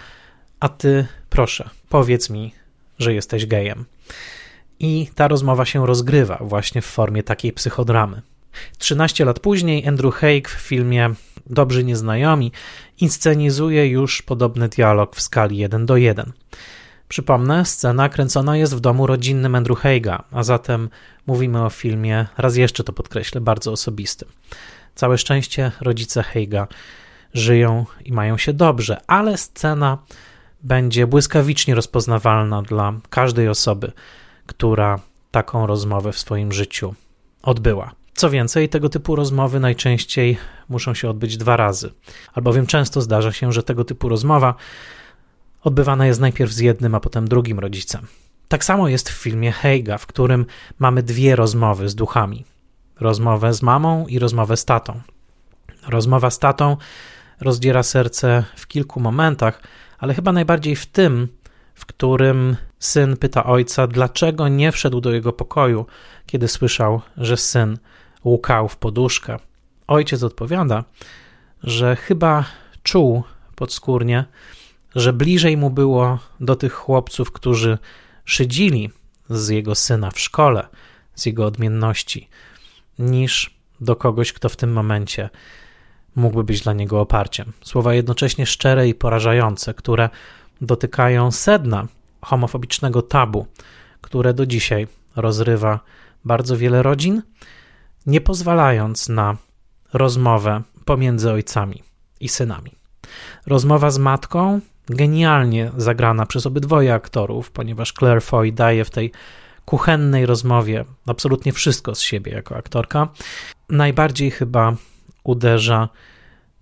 [0.60, 2.54] a ty proszę, powiedz mi,
[3.00, 3.86] że jesteś gejem.
[4.80, 8.22] I ta rozmowa się rozgrywa właśnie w formie takiej psychodramy.
[8.78, 11.14] 13 lat później Andrew Haig w filmie
[11.46, 12.52] Dobrzy Nieznajomi
[13.02, 16.32] inscenizuje już podobny dialog w skali 1 do 1.
[17.08, 20.90] Przypomnę, scena kręcona jest w domu rodzinnym Andrew Haiga, a zatem
[21.28, 24.30] mówimy o filmie, raz jeszcze to podkreślę, bardzo osobistym.
[24.96, 26.68] Całe szczęście rodzice Heiga
[27.34, 29.98] żyją i mają się dobrze, ale scena
[30.64, 33.92] będzie błyskawicznie rozpoznawalna dla każdej osoby,
[34.46, 35.00] która
[35.32, 36.96] taką rozmowę w swoim życiu
[37.44, 38.05] odbyła.
[38.16, 40.38] Co więcej, tego typu rozmowy najczęściej
[40.70, 41.92] muszą się odbyć dwa razy,
[42.34, 44.56] albowiem często zdarza się, że tego typu rozmowa
[45.64, 48.08] odbywana jest najpierw z jednym, a potem drugim rodzicem.
[48.48, 50.46] Tak samo jest w filmie Heiga, w którym
[50.80, 52.46] mamy dwie rozmowy z duchami
[53.00, 55.02] rozmowę z mamą i rozmowę z tatą.
[55.88, 56.78] Rozmowa z tatą
[57.42, 59.62] rozdziera serce w kilku momentach,
[59.98, 61.28] ale chyba najbardziej w tym,
[61.74, 65.86] w którym syn pyta ojca, dlaczego nie wszedł do jego pokoju,
[66.26, 67.78] kiedy słyszał, że syn
[68.26, 69.38] łukał w poduszkę.
[69.88, 70.84] Ojciec odpowiada,
[71.64, 72.46] że chyba
[72.84, 73.24] czuł
[73.56, 74.26] podskórnie,
[74.96, 77.78] że bliżej mu było do tych chłopców, którzy
[78.26, 78.90] szydzili
[79.30, 80.68] z jego syna w szkole,
[81.16, 82.30] z jego odmienności,
[83.00, 85.30] niż do kogoś, kto w tym momencie
[86.16, 87.54] mógłby być dla niego oparciem.
[87.64, 90.10] Słowa jednocześnie szczere i porażające, które
[90.62, 91.88] dotykają sedna
[92.22, 93.48] homofobicznego tabu,
[94.02, 95.80] które do dzisiaj rozrywa
[96.26, 97.22] bardzo wiele rodzin,
[98.08, 99.38] nie pozwalając na
[99.94, 101.84] rozmowę pomiędzy ojcami
[102.20, 102.72] i synami.
[103.46, 109.12] Rozmowa z matką, genialnie zagrana przez obydwoje aktorów, ponieważ Claire Foy daje w tej
[109.66, 113.08] kuchennej rozmowie absolutnie wszystko z siebie jako aktorka.
[113.70, 114.76] Najbardziej chyba
[115.24, 115.90] uderza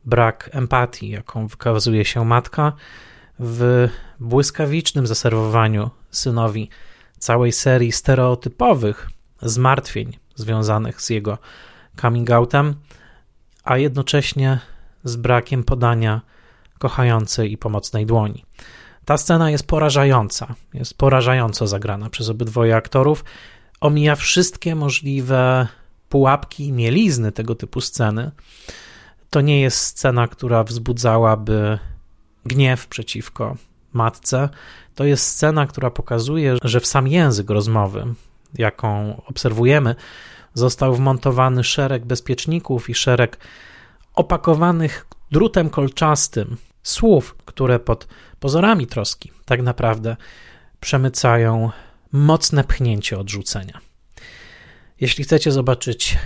[0.05, 2.73] brak empatii, jaką wykazuje się matka
[3.39, 6.69] w błyskawicznym zaserwowaniu synowi
[7.19, 9.09] całej serii stereotypowych
[9.41, 11.37] zmartwień związanych z jego
[12.01, 12.75] coming outem,
[13.63, 14.59] a jednocześnie
[15.03, 16.21] z brakiem podania
[16.79, 18.45] kochającej i pomocnej dłoni.
[19.05, 23.25] Ta scena jest porażająca, jest porażająco zagrana przez obydwoje aktorów.
[23.81, 25.67] Omija wszystkie możliwe
[26.09, 28.31] pułapki i mielizny tego typu sceny.
[29.29, 31.79] To nie jest scena, która wzbudzałaby
[32.45, 33.57] gniew przeciwko
[33.93, 34.49] matce.
[34.95, 38.05] To jest scena, która pokazuje, że w sam język rozmowy,
[38.55, 39.95] jaką obserwujemy,
[40.53, 43.37] został wmontowany szereg bezpieczników i szereg
[44.15, 48.07] opakowanych drutem kolczastym słów, które pod
[48.39, 50.15] pozorami troski tak naprawdę
[50.79, 51.71] przemycają
[52.11, 53.79] mocne pchnięcie odrzucenia.
[55.01, 56.17] Jeśli chcecie zobaczyć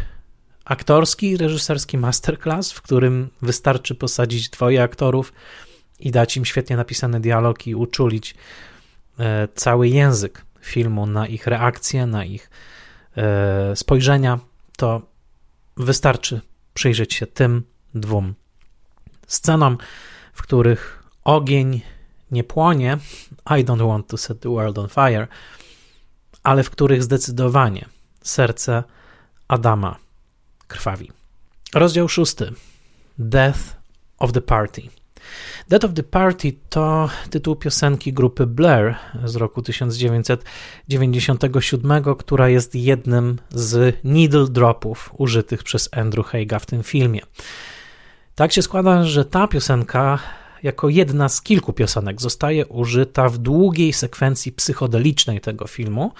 [0.66, 5.34] aktorski reżyserski masterclass, w którym wystarczy posadzić dwoje aktorów
[6.00, 8.36] i dać im świetnie napisany dialog i uczulić
[9.20, 12.50] e, cały język filmu na ich reakcje, na ich
[13.18, 14.40] e, spojrzenia,
[14.78, 15.02] to
[15.78, 16.42] wystarczy
[16.74, 17.64] przyjrzeć się tym
[17.96, 18.34] dwóm
[19.28, 19.78] scenom,
[20.34, 21.82] w których ogień
[22.32, 22.98] nie płonie,
[23.46, 25.28] I don't want to set the world on fire,
[26.44, 27.86] ale w których zdecydowanie
[28.22, 28.84] serce
[29.48, 29.98] Adama
[30.68, 31.12] krwawi.
[31.74, 32.54] Rozdział szósty.
[33.18, 33.60] Death
[34.20, 34.82] of the Party.
[35.70, 43.40] Death of the Party to tytuł piosenki grupy Blair z roku 1997, która jest jednym
[43.50, 47.22] z needle dropów użytych przez Andrew Haiga w tym filmie.
[48.36, 50.20] Tak się składa, że ta piosenka
[50.64, 56.12] jako jedna z kilku piosenek zostaje użyta w długiej sekwencji psychodelicznej tego filmu,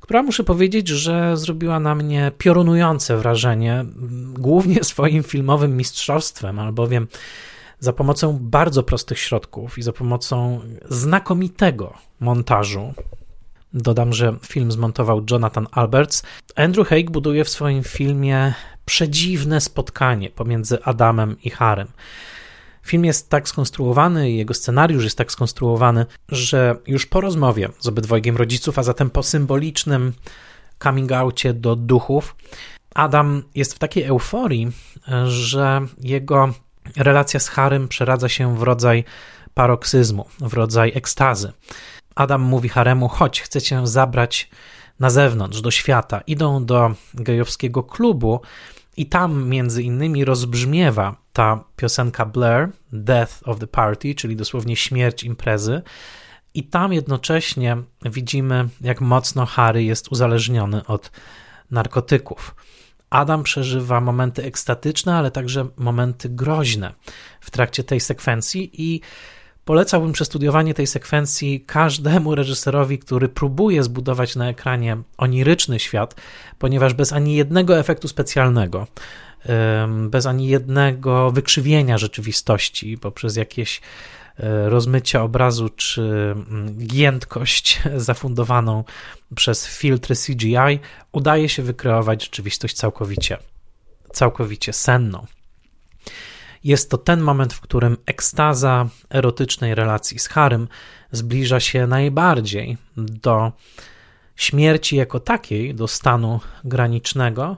[0.00, 3.84] która muszę powiedzieć, że zrobiła na mnie piorunujące wrażenie,
[4.32, 7.08] głównie swoim filmowym mistrzostwem, albowiem
[7.80, 12.94] za pomocą bardzo prostych środków i za pomocą znakomitego montażu.
[13.72, 16.22] Dodam, że film zmontował Jonathan Alberts.
[16.56, 21.88] Andrew Haig buduje w swoim filmie przedziwne spotkanie pomiędzy Adamem i Harem.
[22.82, 28.36] Film jest tak skonstruowany, jego scenariusz jest tak skonstruowany, że już po rozmowie z obydwojgiem
[28.36, 30.12] rodziców, a zatem po symbolicznym
[30.82, 32.36] coming outie do duchów,
[32.94, 34.72] Adam jest w takiej euforii,
[35.26, 36.52] że jego
[36.96, 39.04] relacja z Harem przeradza się w rodzaj
[39.54, 41.52] paroksyzmu, w rodzaj ekstazy.
[42.14, 44.50] Adam mówi Haremu: Chodź, chcę cię zabrać
[45.00, 48.40] na zewnątrz, do świata, idą do gejowskiego klubu
[48.96, 55.24] i tam między innymi rozbrzmiewa ta piosenka Blair, Death of the Party, czyli dosłownie śmierć
[55.24, 55.82] imprezy.
[56.54, 61.10] I tam jednocześnie widzimy, jak mocno Harry jest uzależniony od
[61.70, 62.54] narkotyków.
[63.10, 66.92] Adam przeżywa momenty ekstatyczne, ale także momenty groźne
[67.40, 69.00] w trakcie tej sekwencji i
[69.64, 76.14] polecałbym przestudiowanie tej sekwencji każdemu reżyserowi, który próbuje zbudować na ekranie oniryczny świat,
[76.58, 78.86] ponieważ bez ani jednego efektu specjalnego,
[80.08, 83.80] bez ani jednego wykrzywienia rzeczywistości poprzez jakieś
[84.38, 88.84] e, rozmycia obrazu czy mm, giętkość zafundowaną
[89.34, 90.80] przez filtry CGI,
[91.12, 93.38] udaje się wykreować rzeczywistość całkowicie,
[94.12, 95.26] całkowicie senną.
[96.64, 100.68] Jest to ten moment, w którym ekstaza erotycznej relacji z Harym
[101.12, 103.52] zbliża się najbardziej do
[104.36, 107.56] śmierci jako takiej, do stanu granicznego,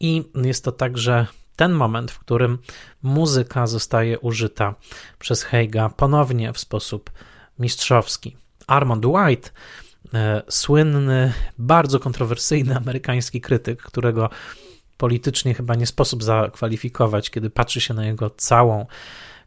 [0.00, 1.26] i jest to także
[1.60, 2.58] ten moment, w którym
[3.02, 4.74] muzyka zostaje użyta
[5.18, 7.10] przez Heiga ponownie w sposób
[7.58, 8.36] mistrzowski.
[8.66, 9.50] Armand White,
[10.14, 14.30] e, słynny, bardzo kontrowersyjny amerykański krytyk, którego
[14.96, 18.86] politycznie chyba nie sposób zakwalifikować, kiedy patrzy się na jego całą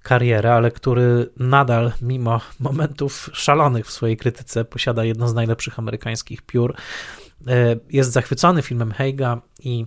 [0.03, 6.41] karierę, ale który nadal, mimo momentów szalonych w swojej krytyce, posiada jedno z najlepszych amerykańskich
[6.41, 6.75] piór.
[7.47, 9.85] E, jest zachwycony filmem Heiga i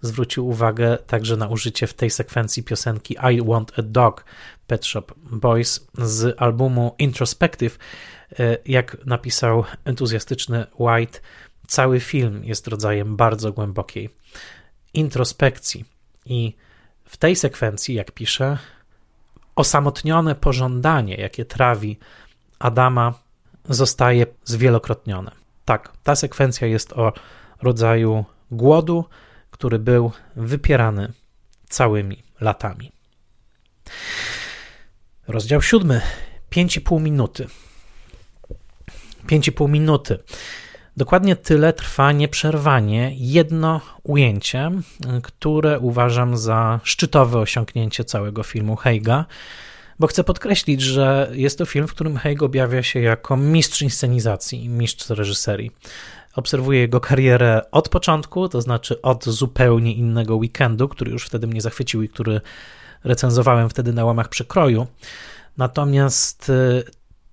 [0.00, 4.24] zwrócił uwagę także na użycie w tej sekwencji piosenki I Want a Dog
[4.66, 7.78] Pet Shop Boys z albumu Introspective.
[8.38, 11.20] E, jak napisał entuzjastyczny White,
[11.66, 14.10] cały film jest rodzajem bardzo głębokiej
[14.94, 15.84] introspekcji.
[16.26, 16.54] I
[17.04, 18.58] w tej sekwencji, jak pisze,
[19.56, 21.98] osamotnione pożądanie, jakie trawi
[22.58, 23.14] Adama,
[23.68, 25.47] zostaje zwielokrotnione.
[25.68, 27.12] Tak, ta sekwencja jest o
[27.62, 29.04] rodzaju głodu,
[29.50, 31.12] który był wypierany
[31.68, 32.92] całymi latami.
[35.26, 36.00] Rozdział siódmy.
[36.50, 37.46] 5,5 minuty.
[39.26, 40.18] 5,5 minuty.
[40.96, 44.70] Dokładnie tyle trwa nieprzerwanie jedno ujęcie,
[45.22, 49.24] które uważam za szczytowe osiągnięcie całego filmu Heiga,
[49.98, 54.68] bo chcę podkreślić, że jest to film, w którym Haig objawia się jako mistrz inscenizacji
[54.68, 55.70] mistrz reżyserii.
[56.34, 61.60] Obserwuję jego karierę od początku, to znaczy od zupełnie innego weekendu, który już wtedy mnie
[61.60, 62.40] zachwycił i który
[63.04, 64.86] recenzowałem wtedy na łamach przekroju.
[65.56, 66.52] Natomiast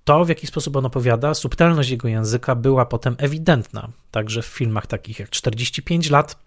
[0.04, 4.86] to, w jaki sposób on opowiada, subtelność jego języka była potem ewidentna, także w filmach
[4.86, 6.45] takich jak 45 lat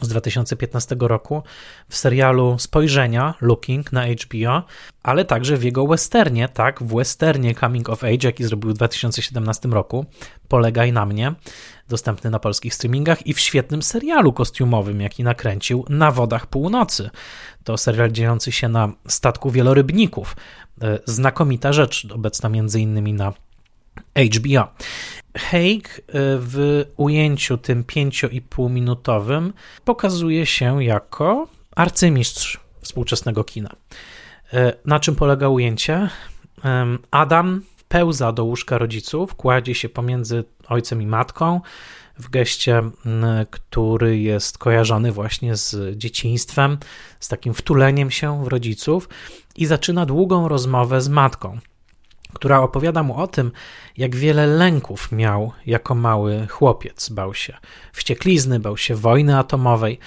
[0.00, 1.42] z 2015 roku,
[1.88, 4.62] w serialu Spojrzenia, Looking na HBO,
[5.02, 9.68] ale także w jego westernie, tak, w westernie Coming of Age, jaki zrobił w 2017
[9.68, 10.06] roku,
[10.48, 11.34] Polegaj na mnie,
[11.88, 17.10] dostępny na polskich streamingach i w świetnym serialu kostiumowym, jaki nakręcił Na Wodach Północy.
[17.64, 20.36] To serial dziejący się na statku wielorybników.
[20.82, 23.32] E, znakomita rzecz, obecna między innymi na
[24.16, 24.68] HBO.
[25.36, 26.02] Haig e,
[26.38, 29.52] w ujęciu tym 5,5 minutowym
[29.84, 33.70] pokazuje się jako arcymistrz współczesnego kina.
[34.52, 36.08] E, na czym polega ujęcie?
[37.10, 41.60] Adam pełza do łóżka rodziców, kładzie się pomiędzy ojcem i matką
[42.18, 42.82] w geście,
[43.50, 46.78] który jest kojarzony właśnie z dzieciństwem,
[47.20, 49.08] z takim wtuleniem się w rodziców
[49.56, 51.58] i zaczyna długą rozmowę z matką,
[52.34, 53.52] która opowiada mu o tym,
[53.96, 57.08] jak wiele lęków miał jako mały chłopiec.
[57.08, 57.56] Bał się
[57.92, 59.98] wścieklizny, bał się wojny atomowej.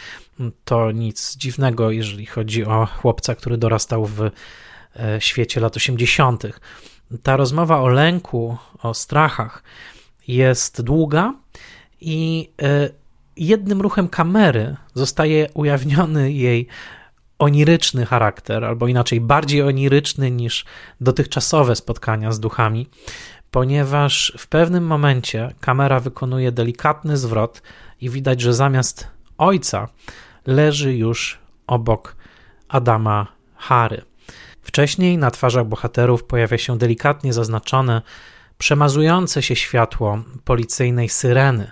[0.65, 4.31] To nic dziwnego, jeżeli chodzi o chłopca, który dorastał w e,
[5.21, 6.43] świecie lat 80.
[7.23, 9.63] Ta rozmowa o lęku, o strachach
[10.27, 11.33] jest długa
[12.01, 12.89] i e,
[13.37, 16.67] jednym ruchem kamery zostaje ujawniony jej
[17.39, 20.65] oniryczny charakter, albo inaczej bardziej oniryczny niż
[21.01, 22.89] dotychczasowe spotkania z duchami,
[23.51, 27.61] ponieważ w pewnym momencie kamera wykonuje delikatny zwrot
[28.01, 29.07] i widać, że zamiast
[29.37, 29.87] ojca
[30.45, 32.15] leży już obok
[32.69, 34.01] Adama Harry.
[34.61, 38.01] Wcześniej na twarzach bohaterów pojawia się delikatnie zaznaczone,
[38.57, 41.71] przemazujące się światło policyjnej syreny.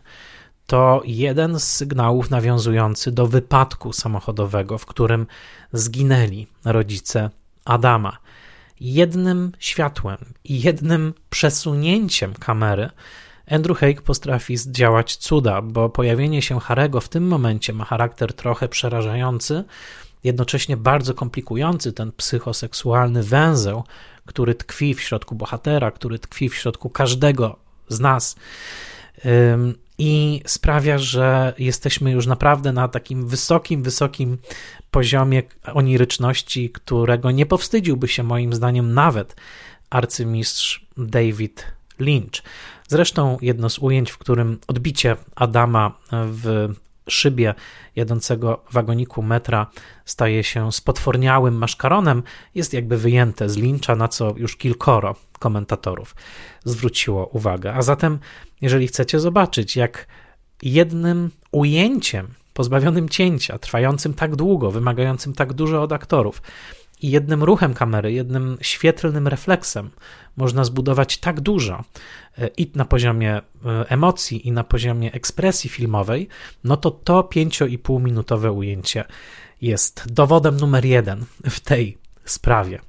[0.67, 5.27] To jeden z sygnałów nawiązujący do wypadku samochodowego, w którym
[5.73, 7.29] zginęli rodzice
[7.65, 8.17] Adama.
[8.79, 12.89] Jednym światłem i jednym przesunięciem kamery
[13.51, 18.69] Andrew Haig potrafi zdziałać cuda, bo pojawienie się Harego w tym momencie ma charakter trochę
[18.69, 19.63] przerażający,
[20.23, 23.83] jednocześnie bardzo komplikujący ten psychoseksualny węzeł,
[24.25, 27.55] który tkwi w środku bohatera, który tkwi w środku każdego
[27.89, 28.35] z nas.
[29.97, 34.37] I sprawia, że jesteśmy już naprawdę na takim wysokim, wysokim
[34.91, 35.43] poziomie
[35.73, 39.35] oniryczności, którego nie powstydziłby się moim zdaniem nawet
[39.89, 41.65] arcymistrz David
[41.99, 42.43] Lynch.
[42.87, 46.73] Zresztą jedno z ujęć, w którym odbicie Adama w
[47.09, 47.53] szybie
[47.95, 49.67] jadącego wagoniku metra
[50.05, 52.23] staje się spotworniałym maszkaronem,
[52.55, 56.15] jest jakby wyjęte z Lyncha, na co już kilkoro komentatorów
[56.65, 57.73] zwróciło uwagę.
[57.73, 58.19] A zatem,
[58.61, 60.07] jeżeli chcecie zobaczyć, jak
[60.63, 66.41] jednym ujęciem pozbawionym cięcia, trwającym tak długo, wymagającym tak dużo od aktorów,
[67.01, 69.89] i jednym ruchem kamery, jednym świetlnym refleksem
[70.37, 71.83] można zbudować tak dużo
[72.37, 73.41] e, i na poziomie e,
[73.89, 76.27] emocji, i na poziomie ekspresji filmowej,
[76.63, 79.03] no to to 5,5 minutowe ujęcie
[79.61, 82.79] jest dowodem numer jeden w tej sprawie.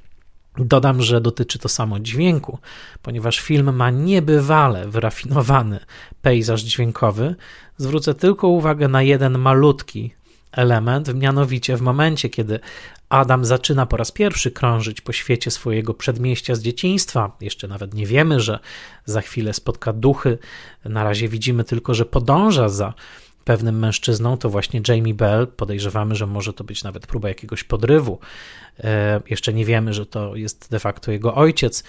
[0.58, 2.58] Dodam, że dotyczy to samo dźwięku,
[3.02, 5.80] ponieważ film ma niebywale wyrafinowany
[6.22, 7.34] pejzaż dźwiękowy.
[7.76, 10.14] Zwrócę tylko uwagę na jeden malutki
[10.52, 12.60] element, mianowicie w momencie, kiedy
[13.08, 17.36] Adam zaczyna po raz pierwszy krążyć po świecie swojego przedmieścia z dzieciństwa.
[17.40, 18.58] Jeszcze nawet nie wiemy, że
[19.04, 20.38] za chwilę spotka duchy.
[20.84, 22.94] Na razie widzimy tylko, że podąża za
[23.44, 25.46] pewnym mężczyzną, to właśnie Jamie Bell.
[25.46, 28.18] Podejrzewamy, że może to być nawet próba jakiegoś podrywu.
[28.84, 31.84] E, jeszcze nie wiemy, że to jest de facto jego ojciec.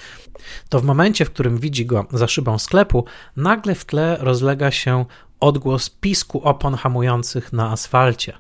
[0.70, 3.06] To w momencie, w którym widzi go za szybą sklepu,
[3.36, 5.06] nagle w tle rozlega się
[5.40, 8.34] odgłos pisku opon hamujących na asfalcie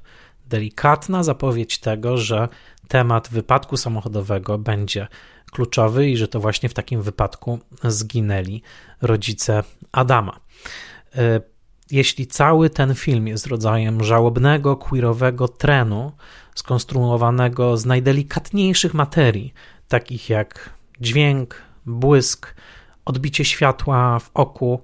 [0.47, 2.47] delikatna zapowiedź tego, że
[2.87, 5.07] temat wypadku samochodowego będzie
[5.51, 8.61] kluczowy i że to właśnie w takim wypadku zginęli
[9.01, 10.39] rodzice Adama.
[11.15, 11.41] E,
[11.91, 16.11] jeśli cały ten film jest rodzajem żałobnego, queerowego trenu,
[16.55, 19.53] skonstruowanego z najdelikatniejszych materii,
[19.87, 20.69] takich jak
[21.01, 22.55] dźwięk, błysk,
[23.05, 24.81] odbicie światła w oku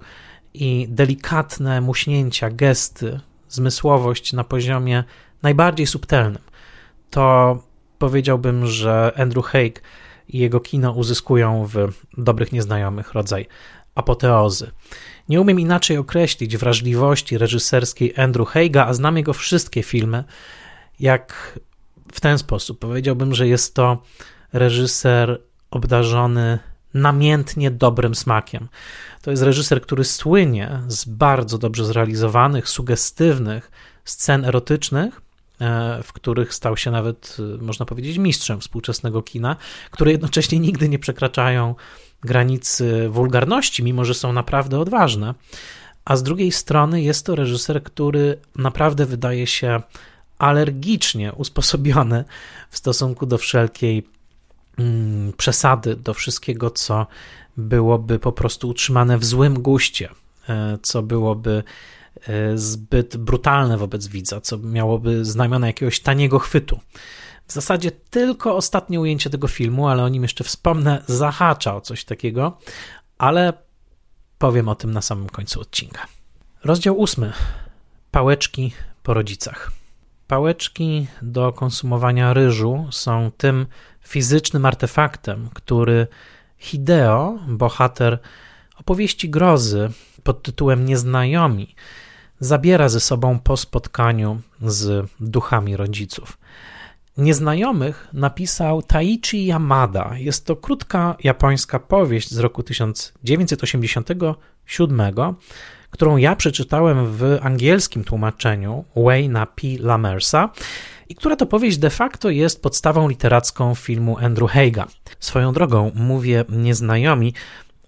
[0.54, 5.04] i delikatne muśnięcia, gesty, zmysłowość na poziomie
[5.44, 6.42] najbardziej subtelnym,
[7.10, 7.58] to
[7.98, 9.82] powiedziałbym, że Andrew Haig
[10.28, 11.74] i jego kino uzyskują w
[12.18, 13.46] Dobrych Nieznajomych rodzaj
[13.94, 14.70] apoteozy.
[15.28, 20.24] Nie umiem inaczej określić wrażliwości reżyserskiej Andrew Haiga, a znam jego wszystkie filmy,
[21.00, 21.58] jak
[22.12, 22.78] w ten sposób.
[22.78, 24.02] Powiedziałbym, że jest to
[24.52, 25.40] reżyser
[25.70, 26.58] obdarzony
[26.94, 28.68] namiętnie dobrym smakiem.
[29.22, 33.70] To jest reżyser, który słynie z bardzo dobrze zrealizowanych, sugestywnych
[34.04, 35.20] scen erotycznych,
[36.02, 39.56] w których stał się nawet, e, można powiedzieć, mistrzem współczesnego kina,
[39.90, 41.74] które jednocześnie nigdy nie przekraczają
[42.20, 45.34] granicy wulgarności, mimo że są naprawdę odważne.
[46.04, 49.82] A z drugiej strony jest to reżyser, który naprawdę wydaje się
[50.38, 52.24] alergicznie usposobiony
[52.70, 54.06] w stosunku do wszelkiej
[54.78, 57.06] mm, przesady, do wszystkiego, co
[57.56, 60.08] byłoby po prostu utrzymane w złym guście,
[60.48, 61.62] e, co byłoby E,
[62.54, 66.80] zbyt brutalne wobec widza, co miałoby znamiona jakiegoś taniego chwytu.
[67.46, 72.04] W zasadzie tylko ostatnie ujęcie tego filmu, ale o nim jeszcze wspomnę, zahacza o coś
[72.04, 72.58] takiego,
[73.18, 73.52] ale
[74.38, 76.06] powiem o tym na samym końcu odcinka.
[76.64, 77.32] Rozdział ósmy.
[78.10, 78.72] Pałeczki
[79.02, 79.72] po rodzicach.
[80.26, 83.66] Pałeczki do konsumowania ryżu są tym
[84.00, 86.06] fizycznym artefaktem, który
[86.58, 88.18] Hideo, bohater
[88.76, 89.90] opowieści grozy
[90.22, 91.74] pod tytułem Nieznajomi,
[92.44, 96.38] zabiera ze sobą po spotkaniu z duchami rodziców.
[97.16, 100.10] Nieznajomych napisał Taichi Yamada.
[100.16, 105.02] Jest to krótka japońska powieść z roku 1987,
[105.90, 109.62] którą ja przeczytałem w angielskim tłumaczeniu Wayna P.
[109.80, 110.50] Lamersa
[111.08, 114.86] i która to powieść de facto jest podstawą literacką filmu Andrew Haiga.
[115.20, 117.34] Swoją drogą mówię nieznajomi,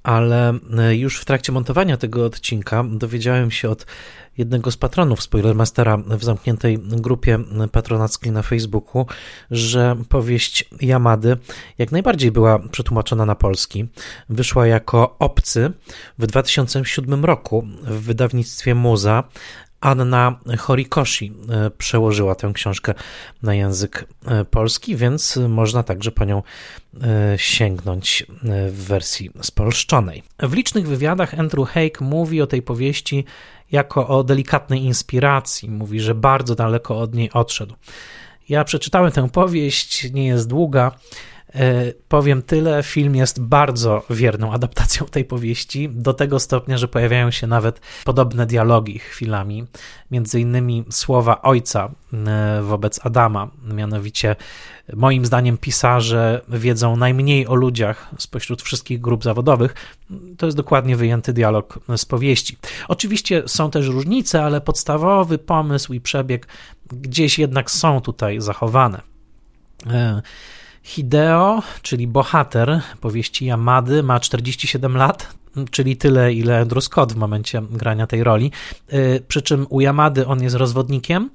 [0.07, 0.59] ale
[0.93, 3.87] już w trakcie montowania tego odcinka dowiedziałem się od
[4.39, 7.39] jednego z patronów Spoilermastera w zamkniętej grupie
[7.73, 9.07] patronackiej na Facebooku,
[9.51, 11.37] że powieść Yamady
[11.79, 13.89] jak najbardziej była przetłumaczona na polski.
[14.29, 15.73] Wyszła jako Obcy
[16.19, 19.25] w 2007 roku w wydawnictwie Muza.
[19.81, 22.95] Anna Horikoshi e, przełożyła tę książkę
[23.43, 26.43] na język e, polski, więc można także po nią
[27.03, 28.27] e, sięgnąć
[28.71, 30.23] w wersji spolszczonej.
[30.39, 33.25] W licznych wywiadach Andrew Haig mówi o tej powieści
[33.73, 35.71] jako o delikatnej inspiracji.
[35.71, 37.75] Mówi, że bardzo daleko od niej odszedł.
[38.49, 40.93] Ja przeczytałem tę powieść, nie jest długa.
[42.09, 47.47] Powiem tyle, film jest bardzo wierną adaptacją tej powieści, do tego stopnia, że pojawiają się
[47.47, 49.67] nawet podobne dialogi chwilami,
[50.11, 51.91] między innymi słowa ojca
[52.63, 54.37] wobec Adama, mianowicie
[54.95, 59.75] moim zdaniem pisarze wiedzą najmniej o ludziach spośród wszystkich grup zawodowych.
[60.39, 62.57] To jest dokładnie wyjęty dialog z powieści.
[62.89, 66.47] Oczywiście są też różnice, ale podstawowy pomysł i przebieg
[66.93, 69.01] gdzieś jednak są tutaj zachowane.
[70.87, 75.35] Hideo, czyli bohater powieści Yamady, ma 47 lat,
[75.71, 78.51] czyli tyle, ile Andrew Scott w momencie grania tej roli.
[78.89, 81.31] E, przy czym u Yamady on jest rozwodnikiem,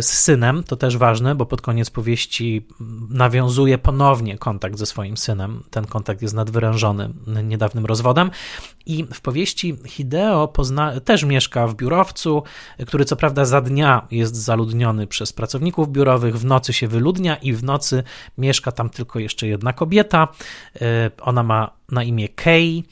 [0.00, 2.66] z synem, to też ważne, bo pod koniec powieści
[3.10, 5.62] nawiązuje ponownie kontakt ze swoim synem.
[5.70, 7.10] Ten kontakt jest nadwyrężony
[7.44, 8.30] niedawnym rozwodem.
[8.86, 12.42] I w powieści Hideo pozna- też mieszka w biurowcu,
[12.86, 17.52] który co prawda za dnia jest zaludniony przez pracowników biurowych, w nocy się wyludnia i
[17.52, 18.02] w nocy
[18.38, 20.28] mieszka tam tylko jeszcze jedna kobieta.
[20.80, 22.82] E, ona ma na imię Kay.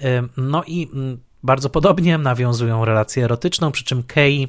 [0.00, 4.48] E, no i mm, bardzo podobnie nawiązują relację erotyczną, przy czym Kay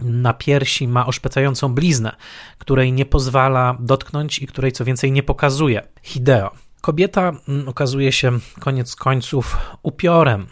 [0.00, 2.16] na piersi ma oszpecającą bliznę,
[2.58, 5.82] której nie pozwala dotknąć i której co więcej nie pokazuje.
[6.02, 6.50] Hideo.
[6.80, 10.46] Kobieta mm, okazuje się koniec końców upiorem,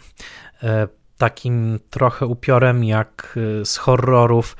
[0.63, 0.87] e,
[1.17, 4.57] takim trochę upiorem jak e, z horrorów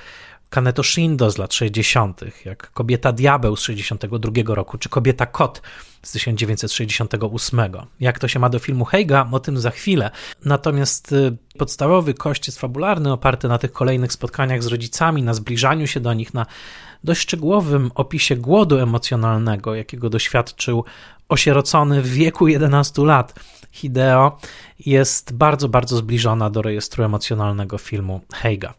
[0.56, 5.62] Kaneto Shindo z lat 60., jak Kobieta Diabeł z 62 roku, czy Kobieta Kot
[6.04, 7.60] z 1968.
[8.00, 10.12] Jak to się ma do filmu Heiga, o tym za chwilę.
[10.46, 16.00] Natomiast y, podstawowy kościec fabularny, oparty na tych kolejnych spotkaniach z rodzicami, na zbliżaniu się
[16.00, 16.46] do nich, na
[17.04, 20.84] dość szczegółowym opisie głodu emocjonalnego, jakiego doświadczył
[21.30, 23.34] osierocony w wieku 11 lat.
[23.72, 24.38] Hideo
[24.80, 28.74] jest bardzo, bardzo zbliżona do rejestru emocjonalnego filmu Heiga.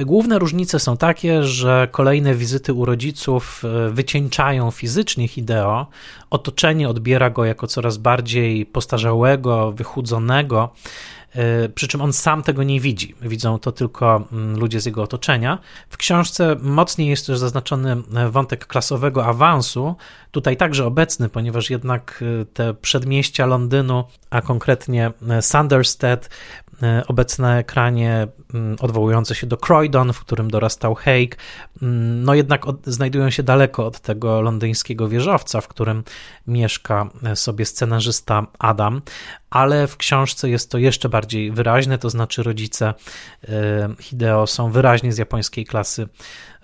[0.00, 5.86] Główne różnice są takie, że kolejne wizyty u rodziców e, wycieńczają fizycznie Hideo,
[6.30, 10.72] otoczenie odbiera go jako coraz bardziej postarzałego, wychudzonego,
[11.74, 13.14] przy czym on sam tego nie widzi.
[13.22, 15.58] Widzą to tylko mm, ludzie z jego otoczenia.
[15.88, 19.96] W książce mocniej jest też zaznaczony e, wątek klasowego awansu,
[20.30, 26.28] tutaj także obecny, ponieważ jednak e, te przedmieścia Londynu, a konkretnie Sanderstead,
[27.06, 31.38] obecne ekranie mm, odwołujące się do Croydon, w którym dorastał Haig,
[31.80, 36.04] no jednak od, znajdują się daleko od tego londyńskiego wieżowca, w którym
[36.46, 39.02] mieszka sobie scenarzysta Adam,
[39.50, 42.94] ale w książce jest to jeszcze bardziej wyraźne, to znaczy rodzice
[43.48, 46.08] e, Hideo są wyraźnie z japońskiej klasy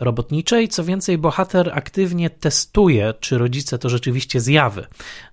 [0.01, 0.69] robotniczej.
[0.69, 4.87] Co więcej, bohater aktywnie testuje, czy rodzice to rzeczywiście zjawy.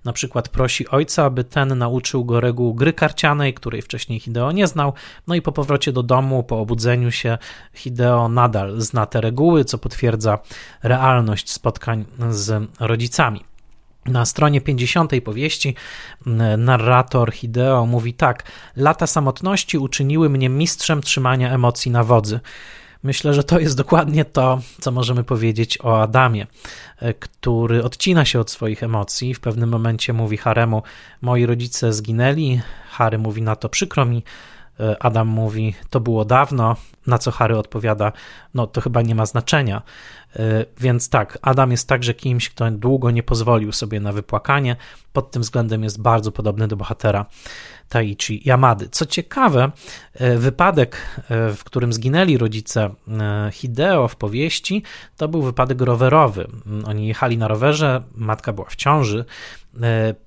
[0.04, 4.66] Na przykład prosi ojca, aby ten nauczył go reguł gry karcianej, której wcześniej Hideo nie
[4.66, 4.92] znał.
[5.26, 7.38] No i po powrocie do domu, po obudzeniu się,
[7.74, 10.38] Hideo nadal zna te reguły, co potwierdza
[10.82, 13.44] realność spotkań z rodzicami.
[14.06, 15.74] Na stronie 50 powieści
[16.58, 18.42] narrator Hideo mówi tak:
[18.76, 22.40] Lata samotności uczyniły mnie mistrzem trzymania emocji na wodzy.
[23.02, 26.46] Myślę, że to jest dokładnie to, co możemy powiedzieć o Adamie,
[27.18, 29.34] który odcina się od swoich emocji.
[29.34, 30.82] W pewnym momencie mówi Haremu:
[31.20, 32.60] Moi rodzice zginęli.
[32.90, 34.22] Harry mówi na to: Przykro mi.
[35.00, 36.76] Adam mówi: To było dawno.
[37.06, 38.12] Na co Harry odpowiada:
[38.54, 39.82] No, to chyba nie ma znaczenia.
[40.36, 44.76] E, więc tak, Adam jest także kimś, kto długo nie pozwolił sobie na wypłakanie.
[45.12, 47.26] Pod tym względem jest bardzo podobny do bohatera
[47.88, 48.88] Taichi Yamady.
[48.88, 49.70] Co ciekawe,
[50.14, 52.90] e, wypadek, e, w którym zginęli rodzice
[53.52, 54.82] Hideo w powieści,
[55.16, 56.46] to był wypadek rowerowy.
[56.86, 59.24] Oni jechali na rowerze, matka była w ciąży.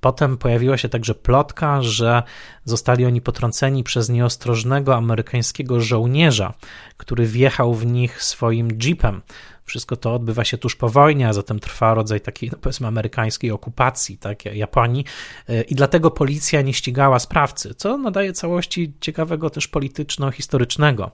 [0.01, 2.23] Potem pojawiła się także plotka, że
[2.65, 6.53] zostali oni potrąceni przez nieostrożnego amerykańskiego żołnierza,
[6.97, 9.21] który wjechał w nich swoim jeepem
[9.65, 13.51] wszystko to odbywa się tuż po wojnie, a zatem trwa rodzaj takiej, no powiedzmy, amerykańskiej
[13.51, 15.05] okupacji tak, Japonii
[15.49, 21.11] e, i dlatego policja nie ścigała sprawcy, co nadaje całości ciekawego też polityczno-historycznego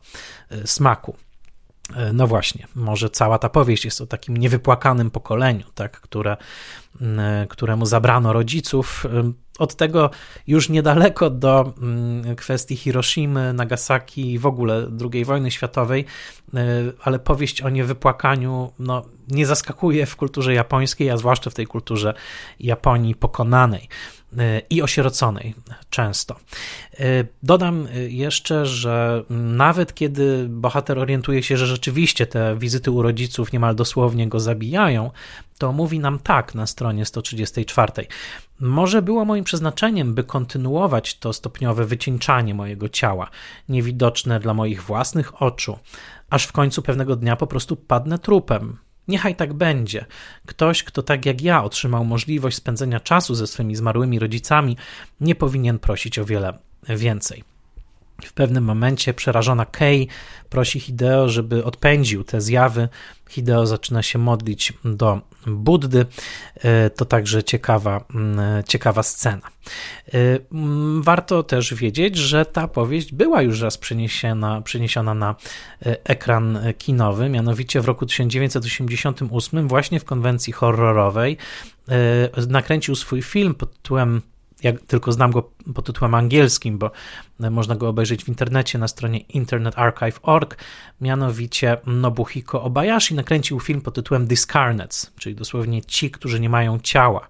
[0.50, 1.16] e, smaku.
[1.96, 6.38] E, no właśnie, może cała ta powieść jest o takim niewypłakanym pokoleniu, tak, które,
[7.50, 9.06] któremu zabrano rodziców.
[9.60, 10.10] Od tego
[10.48, 11.74] już niedaleko do
[12.38, 16.06] kwestii Hiroshimy, Nagasaki i w ogóle II wojny światowej,
[17.02, 22.14] ale powieść o niewypłakaniu no, nie zaskakuje w kulturze japońskiej, a zwłaszcza w tej kulturze
[22.60, 23.90] Japonii pokonanej
[24.70, 25.56] i osieroconej
[25.90, 26.36] często.
[27.44, 33.76] Dodam jeszcze, że nawet kiedy bohater orientuje się, że rzeczywiście te wizyty u rodziców niemal
[33.76, 35.12] dosłownie go zabijają,
[35.58, 37.92] to mówi nam tak na stronie 134.
[38.60, 43.30] Może było moim przeznaczeniem, by kontynuować to stopniowe wycieńczanie mojego ciała,
[43.70, 45.80] niewidoczne dla moich własnych oczu,
[46.30, 48.78] aż w końcu pewnego dnia po prostu padnę trupem,
[49.10, 50.05] Niechaj tak będzie.
[50.45, 54.78] Ktoś, kto tak jak ja otrzymał możliwość spędzenia czasu ze swymi zmarłymi rodzicami,
[55.22, 56.53] nie powinien prosić o wiele
[56.89, 57.43] więcej.
[58.26, 60.07] W pewnym momencie przerażona Kay
[60.49, 62.89] prosi Hideo, żeby odpędził te zjawy.
[63.30, 66.06] Hideo zaczyna się modlić do Buddy.
[66.56, 69.42] E, to także ciekawa, mm, ciekawa scena.
[70.08, 70.40] E,
[71.00, 75.36] warto też wiedzieć, że ta powieść była już raz przeniesiona, przeniesiona na
[75.86, 81.38] e, ekran kinowy, mianowicie w roku 1988 właśnie w konwencji horrorowej
[82.48, 84.22] nakręcił swój film pod tytułem
[84.64, 86.91] ja tylko znam go pod tytułem angielskim, bo
[87.39, 90.57] można go obejrzeć w internecie na stronie internetarchive.org.
[91.01, 97.28] Mianowicie Nobuhiko Obayashi nakręcił film pod tytułem Discarnates, czyli dosłownie ci, którzy nie mają ciała.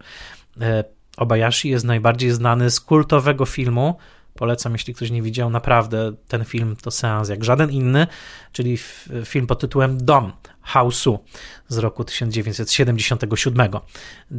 [0.61, 0.83] E,
[1.17, 3.97] Obayashi jest najbardziej znany z kultowego filmu.
[4.35, 8.07] Polecam, jeśli ktoś nie widział, naprawdę ten film to seans jak żaden inny,
[8.51, 8.77] czyli
[9.25, 10.31] film pod tytułem Dom
[10.69, 11.19] Hausu
[11.67, 13.69] z roku 1977.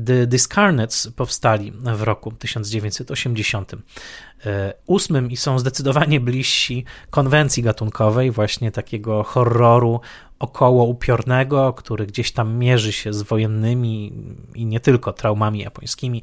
[0.07, 10.01] The Discarnates powstali w roku 1988 i są zdecydowanie bliżsi konwencji gatunkowej, właśnie takiego horroru
[10.41, 14.12] około upiornego, który gdzieś tam mierzy się z wojennymi
[14.55, 16.22] i nie tylko traumami japońskimi,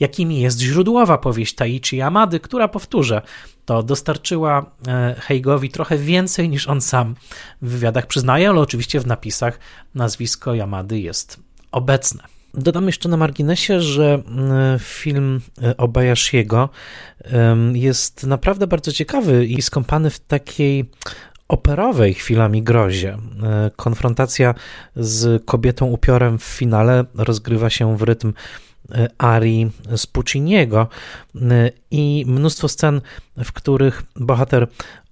[0.00, 3.22] jakimi jest źródłowa powieść Taichi Yamady, która, powtórzę,
[3.64, 7.14] to dostarczyła e, Heigowi trochę więcej niż on sam
[7.62, 9.47] w wywiadach przyznaje, ale oczywiście w napisach
[9.94, 11.40] nazwisko Yamady jest
[11.72, 12.22] obecne.
[12.54, 14.22] Dodam jeszcze na marginesie, że
[14.78, 16.68] film e, Obayashiego
[17.72, 20.90] jest naprawdę bardzo ciekawy i skąpany w takiej
[21.48, 23.18] operowej chwilami grozie.
[23.42, 24.54] E, konfrontacja
[24.96, 28.32] z kobietą upiorem w finale rozgrywa się w rytm
[28.92, 30.88] e, arii z Pucciniego
[31.90, 33.00] i mnóstwo scen,
[33.44, 34.68] w których bohater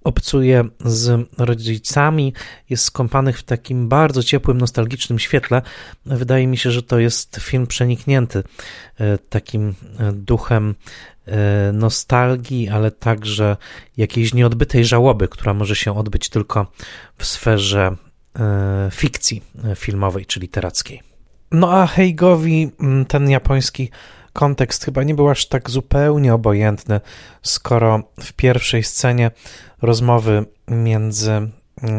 [0.07, 2.33] obcuje z rodzicami,
[2.69, 5.61] jest skąpanych w takim bardzo ciepłym, nostalgicznym świetle.
[6.05, 8.43] Wydaje mi się, że to jest film przeniknięty
[9.29, 9.75] takim
[10.13, 10.75] duchem
[11.27, 13.57] E, nostalgii, ale także
[13.97, 16.71] jakiejś nieodbytej żałoby, która może się odbyć tylko
[17.17, 17.95] w sferze
[18.39, 19.43] e, fikcji
[19.75, 21.01] filmowej czy literackiej.
[21.51, 22.71] No a Heigowi
[23.07, 23.89] ten japoński
[24.37, 27.01] kontekst chyba nie był aż tak zupełnie obojętny,
[27.41, 29.31] skoro w pierwszej scenie
[29.81, 31.51] rozmowy między mm,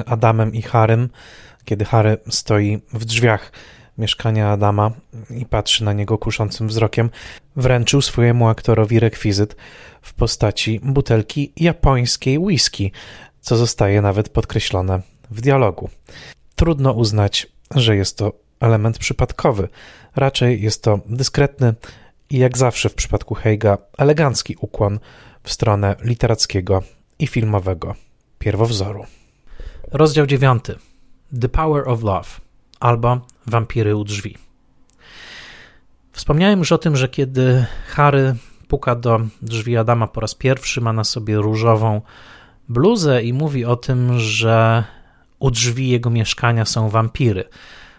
[0.06, 1.08] Adamem i Harym,
[1.64, 3.52] kiedy Harry stoi w drzwiach
[3.98, 4.90] mieszkania Adama
[5.30, 7.10] i patrzy na niego kuszącym wzrokiem,
[7.56, 9.56] wręczył swojemu aktorowi rekwizyt
[10.02, 12.92] w postaci butelki japońskiej whisky,
[13.40, 15.90] co zostaje nawet podkreślone w dialogu.
[16.56, 19.68] Trudno uznać, że jest to element przypadkowy.
[20.16, 21.74] Raczej jest to dyskretny
[22.30, 24.98] i jak zawsze w przypadku Heiga elegancki ukłon
[25.42, 26.82] w stronę literackiego
[27.18, 27.94] i filmowego
[28.38, 29.04] pierwowzoru.
[29.92, 30.64] Rozdział 9.
[31.40, 32.28] The Power of Love
[32.80, 34.36] albo Wampiry u drzwi.
[36.12, 38.34] Wspomniałem już o tym, że kiedy Harry
[38.68, 42.00] puka do drzwi Adama po raz pierwszy, ma na sobie różową
[42.68, 44.84] bluzę i mówi o tym, że
[45.38, 47.44] u drzwi jego mieszkania są wampiry.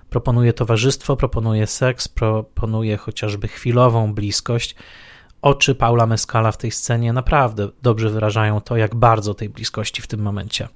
[0.09, 4.75] Proponuje towarzystwo, proponuje seks, proponuje chociażby chwilową bliskość.
[5.41, 10.07] Oczy Paula Mescala w tej scenie naprawdę dobrze wyrażają to, jak bardzo tej bliskości w
[10.07, 10.67] tym momencie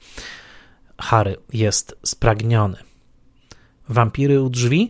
[0.98, 2.78] Harry jest spragniony.
[3.90, 4.90] Wampiry u drzwi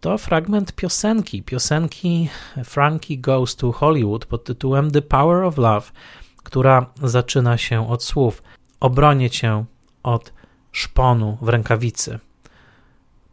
[0.00, 2.28] to fragment piosenki, piosenki
[2.64, 5.86] Frankie Goes to Hollywood pod tytułem The Power of Love,
[6.36, 8.42] która zaczyna się od słów
[8.80, 9.64] Obronię cię
[10.02, 10.32] od
[10.72, 12.18] szponu w rękawicy.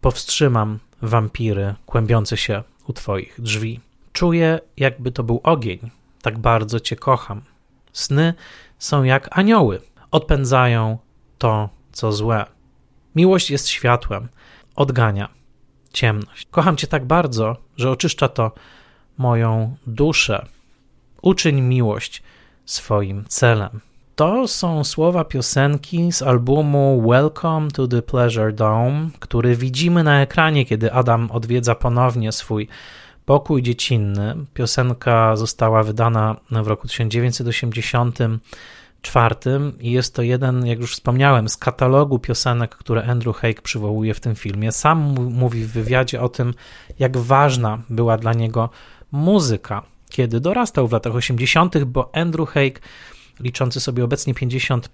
[0.06, 3.80] Powstrzymam wampiry kłębiące się u twoich drzwi.
[4.14, 5.80] Czuję, jakby to był ogień.
[6.22, 7.42] Tak bardzo cię kocham.
[7.94, 8.34] Sny
[8.80, 9.82] są jak anioły.
[10.12, 10.98] Odpędzają
[11.38, 12.46] to, co złe.
[13.16, 14.28] Miłość jest światłem
[14.76, 15.30] odgania
[15.94, 16.48] ciemność.
[16.52, 18.52] Kocham Cię tak bardzo, że oczyszcza to
[19.18, 20.46] moją duszę.
[21.22, 22.24] Uczyń miłość
[22.66, 23.80] swoim celem.
[24.16, 30.66] To są słowa piosenki z albumu Welcome to the Pleasure Dome, który widzimy na ekranie,
[30.66, 32.68] kiedy Adam odwiedza ponownie swój
[33.26, 34.36] pokój dziecinny.
[34.54, 38.20] Piosenka została wydana w roku 1980
[39.02, 44.14] czwartym i jest to jeden, jak już wspomniałem, z katalogu piosenek, które Andrew Haig przywołuje
[44.14, 44.72] w tym filmie.
[44.72, 46.54] Sam mówi w wywiadzie o tym,
[47.00, 48.70] jak ważna była dla niego
[49.12, 52.82] muzyka, kiedy dorastał w latach 80., bo Andrew Haig,
[53.40, 54.90] liczący sobie obecnie 50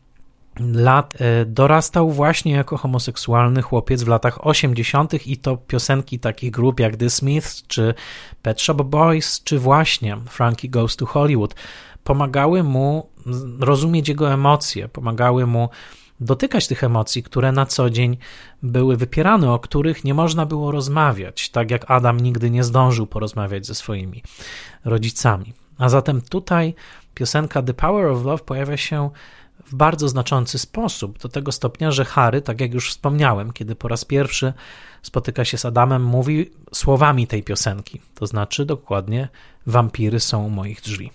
[0.60, 5.28] lat, e, dorastał właśnie jako homoseksualny chłopiec w latach 80.
[5.28, 7.94] i to piosenki takich grup jak The Smiths, czy
[8.42, 11.56] Pet Shop Boys, czy właśnie Frankie Goes to Hollywood
[12.04, 13.10] pomagały mu
[13.60, 15.70] rozumieć jego emocje, pomagały mu
[16.20, 18.18] dotykać tych emocji, które na co dzień
[18.64, 23.66] były wypierane, o których nie można było rozmawiać, tak jak Adam nigdy nie zdążył porozmawiać
[23.66, 24.24] ze swoimi
[24.86, 25.54] rodzicami.
[25.78, 26.74] A zatem tutaj
[27.14, 29.10] piosenka The Power of Love pojawia się
[29.66, 33.88] w bardzo znaczący sposób, do tego stopnia, że Harry, tak jak już wspomniałem, kiedy po
[33.88, 34.54] raz pierwszy
[35.02, 39.28] spotyka się z Adamem, mówi słowami tej piosenki, to znaczy dokładnie
[39.66, 41.12] wampiry są u moich drzwi.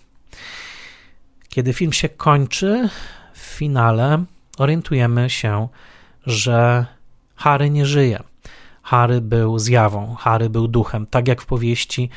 [1.49, 2.89] Kiedy film się kończy,
[3.35, 4.25] w finale
[4.59, 5.69] orientujemy się,
[6.27, 6.87] że
[7.37, 8.23] Harry nie żyje.
[8.83, 12.11] Harry był zjawą, Harry był duchem, tak jak w powieści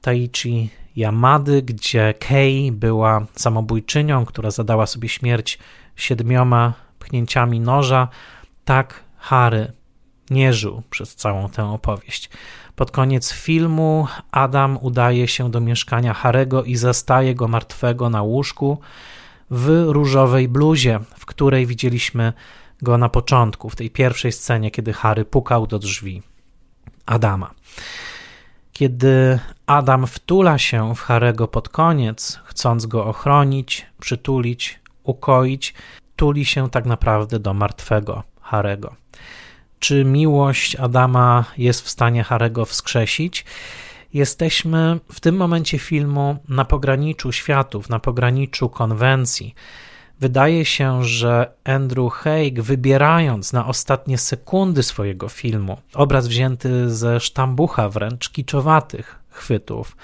[0.00, 5.58] Taichi Yamady, gdzie Kei była samobójczynią, która zadała sobie śmierć
[5.96, 8.08] siedmioma pchnięciami noża,
[8.64, 9.72] tak Harry
[10.30, 12.30] nie żył przez całą tę opowieść.
[12.76, 18.78] Pod koniec filmu Adam udaje się do mieszkania Harego i zastaje go martwego na łóżku
[19.50, 22.32] w różowej bluzie, w której widzieliśmy
[22.82, 26.22] go na początku, w tej pierwszej scenie, kiedy Harry pukał do drzwi
[27.06, 27.54] Adama.
[28.72, 35.74] Kiedy Adam wtula się w Harego pod koniec, chcąc go ochronić, przytulić, ukoić,
[36.16, 38.94] tuli się tak naprawdę do martwego Harego.
[39.78, 43.44] Czy miłość Adama jest w stanie Harego wskrzesić?
[44.14, 49.54] Jesteśmy w tym momencie filmu na pograniczu światów, na pograniczu konwencji.
[50.22, 57.88] Wydaje się, że Andrew Haig, wybierając na ostatnie sekundy swojego filmu obraz wzięty ze sztambucha,
[57.88, 59.96] wręcz kiczowatych chwytów,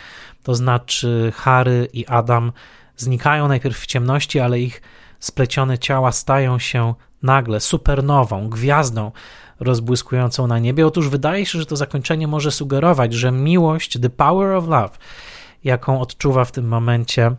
[0.42, 2.52] to znaczy Harry i Adam
[2.96, 4.82] znikają najpierw w ciemności, ale ich
[5.20, 9.12] splecione ciała stają się nagle supernową, gwiazdą
[9.60, 10.86] rozbłyskującą na niebie.
[10.86, 14.90] Otóż wydaje się, że to zakończenie może sugerować, że miłość, the power of love,
[15.64, 17.36] jaką odczuwa w tym momencie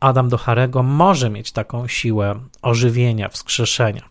[0.00, 4.02] Adam do Harego, może mieć taką siłę ożywienia, wskrzeszenia.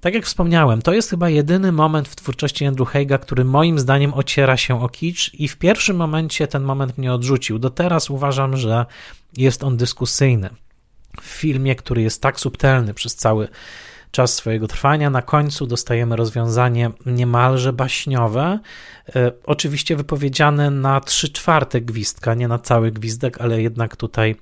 [0.00, 4.14] Tak jak wspomniałem, to jest chyba jedyny moment w twórczości Andrew Heiga, który moim zdaniem
[4.14, 7.58] ociera się o kicz i w pierwszym momencie ten moment mnie odrzucił.
[7.58, 8.86] Do teraz uważam, że
[9.36, 10.50] jest on dyskusyjny.
[11.20, 13.48] W filmie, który jest tak subtelny przez cały
[14.10, 15.10] czas swojego trwania.
[15.10, 18.58] Na końcu dostajemy rozwiązanie niemalże baśniowe,
[19.16, 24.36] e, oczywiście wypowiedziane na trzy czwarte gwizdka, nie na cały gwizdek, ale jednak tutaj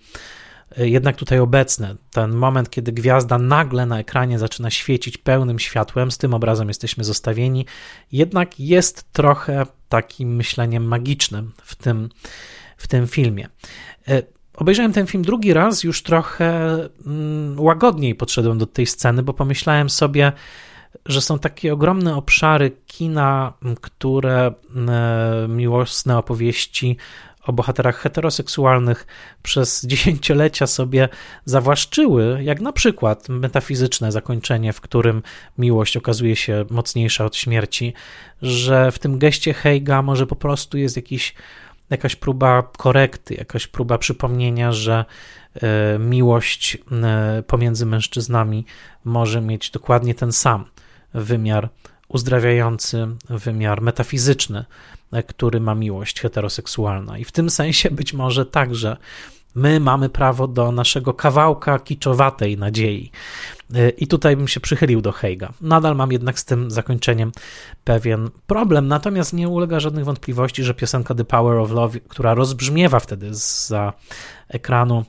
[0.77, 1.97] jednak tutaj obecne.
[2.11, 7.05] Ten moment, kiedy gwiazda nagle na ekranie zaczyna świecić pełnym światłem, z tym obrazem jesteśmy
[7.05, 7.67] zostawieni,
[8.13, 12.09] jednak jest trochę takim myśleniem magicznym w tym,
[12.77, 13.49] w tym filmie.
[14.09, 14.23] E,
[14.57, 19.91] Obejrzałem ten film drugi raz, już trochę mm, łagodniej podszedłem do tej sceny, bo pomyślałem
[19.91, 20.33] sobie,
[21.07, 24.53] że są takie ogromne obszary kina, które
[24.89, 26.97] e, miłosne opowieści
[27.47, 29.07] o bohaterach heteroseksualnych
[29.43, 31.09] przez dziesięciolecia sobie
[31.45, 35.23] zawłaszczyły, jak na przykład metafizyczne zakończenie, w którym
[35.59, 37.93] miłość okazuje się mocniejsza od śmierci,
[38.43, 41.35] że w tym geście Heiga może po prostu jest jakiś
[41.91, 45.05] jakaś próba korekty, jakaś próba przypomnienia, że
[45.55, 48.65] e, miłość e, pomiędzy mężczyznami
[49.05, 50.65] może mieć dokładnie ten sam
[51.15, 51.69] wymiar
[52.09, 54.65] uzdrawiający, wymiar metafizyczny,
[55.13, 57.19] e, który ma miłość heteroseksualna.
[57.19, 58.97] I w tym sensie być może także
[59.55, 63.11] My mamy prawo do naszego kawałka kiczowatej nadziei.
[63.77, 65.53] Y, I tutaj bym się przychylił do Heiga.
[65.61, 67.33] Nadal mam jednak z tym zakończeniem
[67.85, 73.01] pewien problem, natomiast nie ulega żadnych wątpliwości, że piosenka The Power of Love, która rozbrzmiewa
[73.01, 73.93] wtedy za
[74.49, 75.05] ekranu,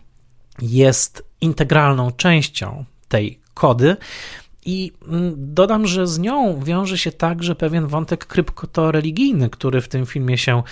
[0.62, 3.98] jest integralną częścią tej kody.
[4.66, 10.06] I mm, dodam, że z nią wiąże się także pewien wątek kryptoreligijny, który w tym
[10.06, 10.64] filmie się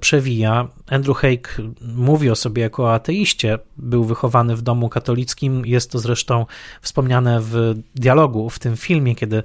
[0.00, 0.68] przewija.
[0.86, 6.46] Andrew Haig mówi o sobie jako ateiście, był wychowany w domu katolickim, jest to zresztą
[6.82, 9.42] wspomniane w dialogu w tym filmie, kiedy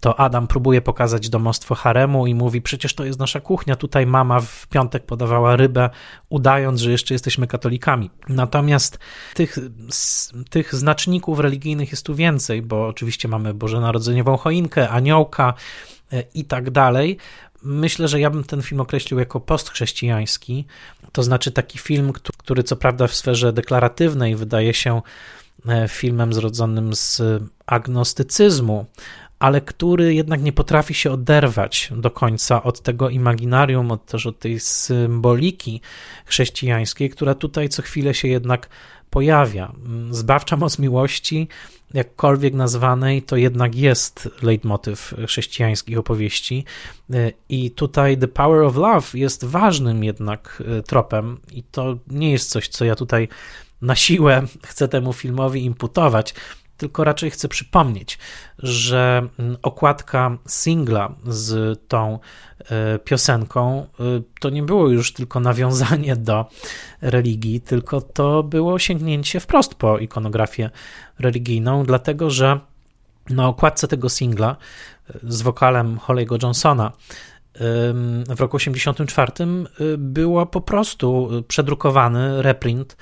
[0.00, 4.40] to Adam próbuje pokazać domostwo haremu i mówi, przecież to jest nasza kuchnia, tutaj mama
[4.40, 5.90] w piątek podawała rybę,
[6.28, 8.10] udając, że jeszcze jesteśmy katolikami.
[8.28, 8.98] Natomiast
[9.34, 9.58] tych,
[10.50, 15.54] tych znaczników religijnych jest tu więcej, bo oczywiście mamy Bożonarodzeniową choinkę, aniołka,
[16.12, 17.18] e, i tak dalej.
[17.62, 20.66] Myślę, że ja bym ten film określił jako postchrześcijański,
[21.12, 25.02] to znaczy taki film, który co prawda w sferze deklaratywnej wydaje się
[25.68, 27.22] e, filmem zrodzonym z
[27.66, 28.86] agnostycyzmu,
[29.38, 34.38] ale który jednak nie potrafi się oderwać do końca od tego imaginarium, od też od
[34.38, 35.80] tej symboliki
[36.26, 38.68] chrześcijańskiej, która tutaj co chwilę się jednak
[39.12, 39.72] pojawia.
[40.10, 41.48] Zbawcza moc miłości
[41.94, 46.64] jakkolwiek nazwanej, to jednak jest leitmotyw chrześcijańskich opowieści.
[47.48, 52.50] I tutaj The Power of Love jest ważnym jednak e, tropem, i to nie jest
[52.50, 53.28] coś, co ja tutaj
[53.82, 56.34] na siłę chcę temu filmowi imputować.
[56.76, 58.18] Tylko raczej chcę przypomnieć,
[58.58, 59.28] że
[59.62, 62.18] okładka singla z tą
[62.58, 64.04] e, piosenką e,
[64.40, 66.46] to nie było już tylko nawiązanie do
[67.00, 70.70] religii, tylko to było sięgnięcie wprost po ikonografię
[71.18, 72.60] religijną, dlatego że
[73.30, 74.56] na okładce tego singla
[75.10, 76.92] e, z wokalem Holly'ego Johnsona
[78.28, 79.32] w roku 1984
[79.98, 82.96] było po prostu przedrukowany reprint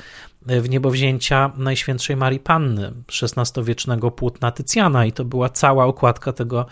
[0.47, 5.07] w niebowzięcia Najświętszej Marii Panny, XVI-wiecznego płótna Tycjana.
[5.07, 6.67] I to była cała okładka tego,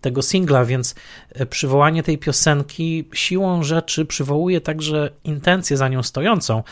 [0.00, 0.94] tego singla, więc
[1.32, 6.62] e, przywołanie tej piosenki siłą rzeczy przywołuje także intencję za nią stojącą,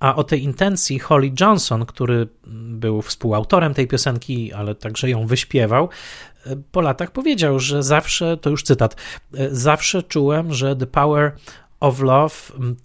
[0.00, 5.88] a o tej intencji Holly Johnson, który był współautorem tej piosenki, ale także ją wyśpiewał,
[6.46, 8.96] e, po latach powiedział, że zawsze, to już cytat,
[9.34, 11.32] e, zawsze czułem, że The Power
[11.82, 12.34] of Love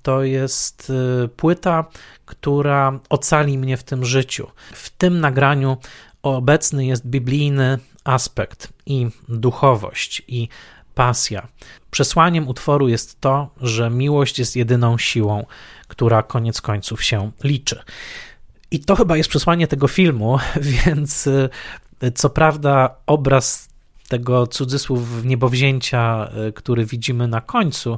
[0.01, 0.91] to jest
[1.35, 1.85] płyta,
[2.25, 4.47] która ocali mnie w tym życiu.
[4.73, 5.77] W tym nagraniu
[6.23, 10.49] obecny jest biblijny aspekt i duchowość i
[10.95, 11.47] pasja.
[11.91, 15.45] Przesłaniem utworu jest to, że miłość jest jedyną siłą,
[15.87, 17.83] która koniec końców się liczy.
[18.71, 20.39] I to chyba jest przesłanie tego filmu,
[20.85, 21.49] więc y,
[22.15, 23.69] co prawda obraz
[24.09, 27.97] tego cudzysłów niebowzięcia, y, który widzimy na końcu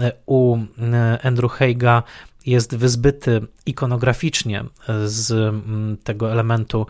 [0.00, 0.58] y, u
[1.22, 2.02] Andrew Heiga
[2.46, 4.64] jest wyzbyty ikonograficznie
[5.04, 5.54] z
[6.04, 6.86] tego elementu,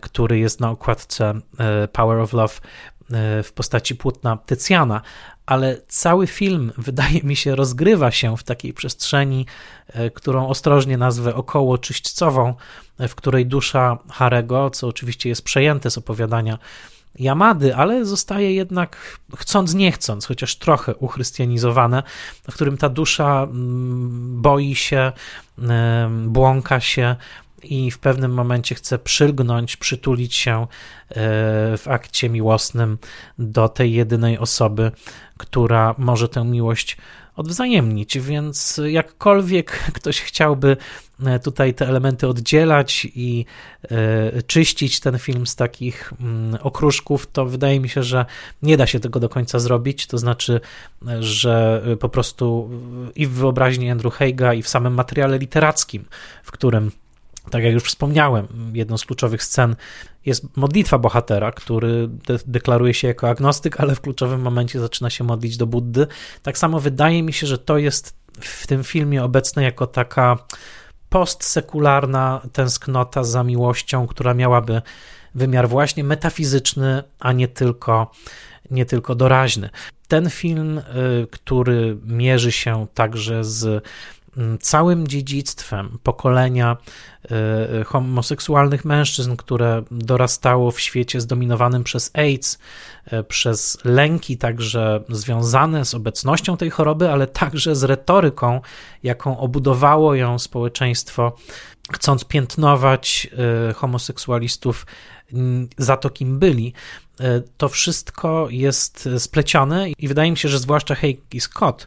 [0.00, 5.00] który jest na okładce e, Power of Love e, w postaci płótna Tycjana,
[5.46, 9.46] ale cały film, wydaje mi się, rozgrywa się w takiej przestrzeni,
[9.88, 12.54] e, którą ostrożnie nazwę około czyśćcową,
[12.98, 16.58] w której dusza Harego, co oczywiście jest przejęte z opowiadania
[17.18, 22.02] Yamady, ale zostaje jednak chcąc nie chcąc, chociaż trochę uchrystianizowane,
[22.50, 25.12] w którym ta dusza mm, boi się,
[26.26, 27.16] błąka się
[27.62, 30.66] i w pewnym momencie chce przylgnąć, przytulić się e,
[31.76, 32.98] w akcie miłosnym
[33.38, 34.92] do tej jedynej osoby,
[35.36, 36.96] która może tę miłość
[37.40, 40.76] odwzajemnić, więc jakkolwiek ktoś chciałby
[41.26, 43.44] e, tutaj te elementy oddzielać i
[43.82, 48.26] e, czyścić ten film z takich mm, okruszków, to wydaje mi się, że
[48.62, 50.06] nie da się tego do końca zrobić.
[50.06, 50.60] To znaczy,
[51.20, 52.70] że po prostu
[53.14, 56.04] i w wyobraźni Andrew Heiga, i w samym materiale literackim,
[56.42, 56.90] w którym
[57.50, 59.76] tak jak już wspomniałem, jedną z kluczowych scen
[60.26, 65.24] jest modlitwa bohatera, który de deklaruje się jako agnostyk, ale w kluczowym momencie zaczyna się
[65.24, 66.06] modlić do Buddy.
[66.42, 70.38] Tak samo wydaje mi się, że to jest w tym filmie obecne jako taka
[71.08, 74.82] postsekularna tęsknota za miłością, która miałaby
[75.34, 78.10] wymiar właśnie metafizyczny, a nie tylko,
[78.70, 79.70] nie tylko doraźny.
[80.08, 80.82] Ten film, y,
[81.30, 83.84] który mierzy się także z
[84.60, 86.76] całym dziedzictwem pokolenia
[87.80, 92.58] y, homoseksualnych mężczyzn, które dorastało w świecie zdominowanym przez AIDS,
[93.12, 98.60] y, przez lęki także związane z obecnością tej choroby, ale także z retoryką,
[99.02, 101.36] jaką obudowało ją społeczeństwo,
[101.92, 103.28] chcąc piętnować
[103.70, 104.86] y, homoseksualistów
[105.32, 106.72] mm, za to, kim byli.
[107.56, 111.86] To wszystko jest splecione i wydaje mi się, że zwłaszcza Haig i Scott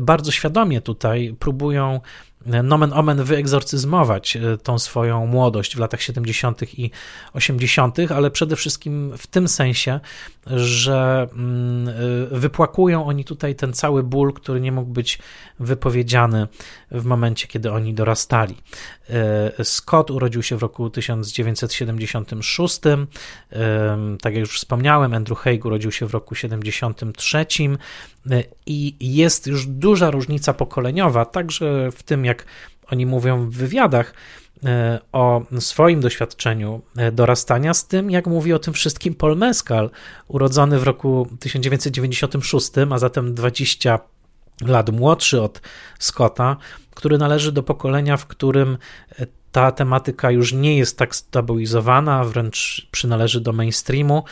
[0.00, 2.00] bardzo świadomie tutaj próbują
[2.46, 6.78] e, nomen omen wyegzorcyzmować e, tą swoją młodość w latach 70.
[6.78, 6.90] i
[7.32, 10.00] 80., ale przede wszystkim w tym sensie,
[10.46, 11.94] że mm,
[12.30, 15.18] wypłakują oni tutaj ten cały ból, który nie mógł być
[15.60, 16.48] wypowiedziany
[16.90, 18.56] w momencie, kiedy oni dorastali.
[19.62, 22.80] Scott urodził się w roku 1976,
[24.22, 27.46] tak jak już wspomniałem, Andrew Haig urodził się w roku 73
[28.66, 32.44] i jest już duża różnica pokoleniowa, także w tym, jak
[32.92, 34.14] oni mówią w wywiadach
[34.64, 39.90] e, o swoim doświadczeniu e, dorastania, z tym, jak mówi o tym wszystkim Paul Mescal,
[40.28, 43.98] urodzony w roku 1996, a zatem 20
[44.66, 45.60] lat młodszy od
[45.98, 46.56] Scotta,
[46.94, 48.78] który należy do pokolenia, w którym
[49.18, 54.24] e, ta tematyka już nie jest tak stabilizowana, wręcz przynależy do mainstreamu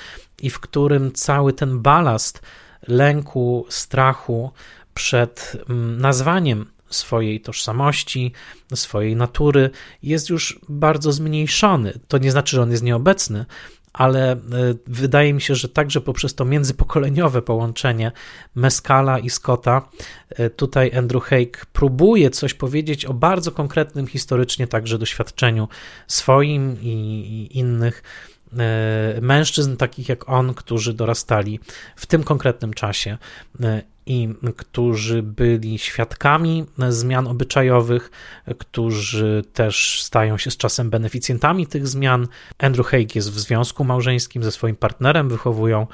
[0.42, 2.42] i w którym cały ten balast
[2.88, 4.50] lęku, strachu
[4.94, 8.32] przed mm, nazwaniem swojej tożsamości,
[8.74, 9.70] swojej natury
[10.02, 11.98] jest już bardzo zmniejszony.
[12.08, 13.46] To nie znaczy, że on jest nieobecny,
[13.92, 14.38] ale e,
[14.86, 18.12] wydaje mi się, że także poprzez to międzypokoleniowe połączenie
[18.54, 19.88] Mescala i Scotta,
[20.30, 25.68] e, tutaj Andrew Haig próbuje coś powiedzieć o bardzo konkretnym historycznie także doświadczeniu
[26.06, 28.02] swoim i innych
[29.20, 31.60] mężczyzn takich jak on, którzy dorastali
[31.96, 33.18] w tym konkretnym czasie
[34.08, 38.10] i którzy byli świadkami zmian obyczajowych,
[38.58, 42.28] którzy też stają się z czasem beneficjentami tych zmian.
[42.58, 45.86] Andrew Haig jest w związku małżeńskim ze swoim partnerem, wychowują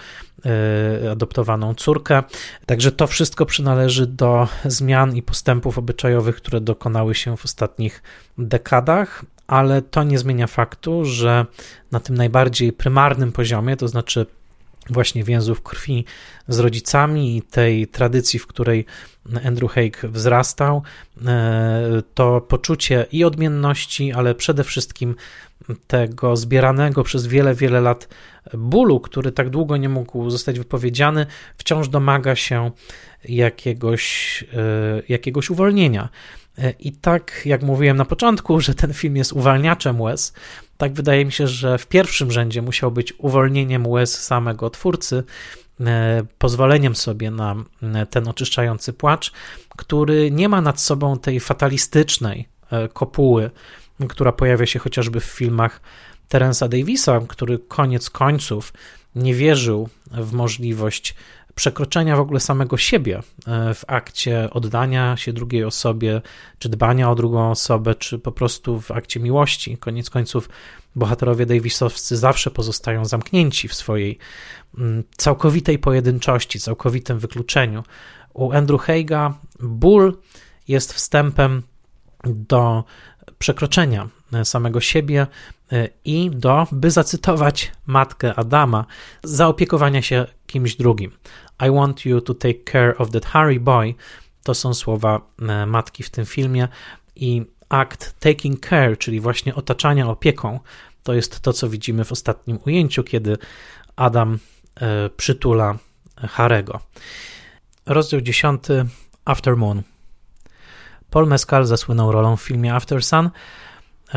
[0.46, 2.22] e, adoptowaną córkę.
[2.66, 8.02] Także to wszystko przynależy do zmian i postępów obyczajowych, które dokonały się w ostatnich
[8.38, 11.46] dekadach, ale to nie zmienia faktu, że
[11.92, 14.26] na tym najbardziej prymarnym poziomie, to znaczy
[14.90, 16.04] właśnie więzów krwi
[16.48, 18.86] z rodzicami i tej tradycji, w której
[19.44, 20.82] Andrew Haig wzrastał,
[21.26, 25.14] e, to poczucie i odmienności, ale przede wszystkim
[25.86, 28.08] tego zbieranego przez wiele, wiele lat
[28.54, 31.26] bólu, który tak długo nie mógł zostać wypowiedziany,
[31.58, 32.70] wciąż domaga się
[33.24, 36.08] jakiegoś, e, jakiegoś uwolnienia.
[36.58, 40.32] E, I tak jak mówiłem na początku, że ten film jest uwalniaczem łez,
[40.76, 45.24] tak wydaje mi się, że w pierwszym rzędzie musiał być uwolnieniem łez samego twórcy,
[45.80, 49.32] e, pozwoleniem sobie na e, ten oczyszczający płacz,
[49.76, 52.48] który nie ma nad sobą tej fatalistycznej
[52.92, 53.50] kopuły,
[54.08, 55.80] która pojawia się chociażby w filmach
[56.28, 58.72] Terensa Davisa, który koniec końców
[59.14, 61.14] nie wierzył w możliwość
[61.54, 66.20] przekroczenia w ogóle samego siebie e, w akcie oddania się drugiej osobie,
[66.58, 69.78] czy dbania o drugą osobę, czy po prostu w akcie miłości.
[69.78, 70.48] Koniec końców
[70.96, 74.18] bohaterowie Davisowscy zawsze pozostają zamknięci w swojej
[74.78, 77.84] mm, całkowitej pojedynczości, całkowitym wykluczeniu.
[78.34, 80.16] U Andrew Heiga ból
[80.68, 81.62] jest wstępem
[82.24, 82.84] do
[83.38, 84.08] przekroczenia
[84.44, 85.26] samego siebie
[85.72, 88.84] e, i do, by zacytować matkę Adama,
[89.22, 91.10] zaopiekowania się kimś drugim.
[91.66, 93.94] I want you to take care of that Harry boy.
[94.42, 96.68] To są słowa e, matki w tym filmie
[97.16, 100.60] i akt taking care, czyli właśnie otaczania opieką,
[101.02, 103.38] to jest to, co widzimy w ostatnim ujęciu, kiedy
[103.96, 104.38] Adam
[105.16, 105.78] przytula
[106.16, 106.80] Harego.
[107.86, 108.62] Rozdział 10.
[109.24, 109.82] After Moon.
[111.10, 113.30] Paul Mescal zasłynął rolą w filmie After Sun, e,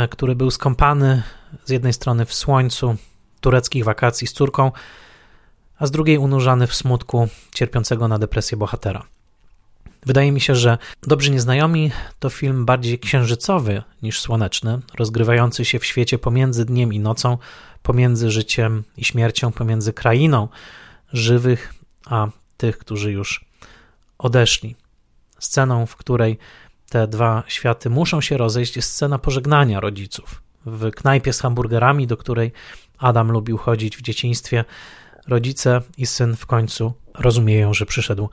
[0.09, 1.23] który był skąpany
[1.65, 2.95] z jednej strony w słońcu
[3.41, 4.71] tureckich wakacji z córką,
[5.79, 9.03] a z drugiej unurzany w smutku cierpiącego na depresję bohatera.
[10.05, 15.85] Wydaje mi się, że Dobrzy Nieznajomi to film bardziej księżycowy niż słoneczny, rozgrywający się w
[15.85, 17.37] świecie pomiędzy dniem i nocą,
[17.83, 20.47] pomiędzy życiem i śmiercią, pomiędzy krainą
[21.13, 21.73] żywych
[22.05, 22.27] a
[22.57, 23.45] tych, którzy już
[24.17, 24.75] odeszli.
[25.39, 26.37] Sceną, w której
[26.89, 30.41] te dwa światy muszą się rozejść, jest scena pożegnania rodziców.
[30.65, 32.51] W knajpie z hamburgerami, do której
[32.97, 34.65] Adam lubił chodzić w dzieciństwie,
[35.27, 38.29] rodzice i syn w końcu rozumieją, że przyszedł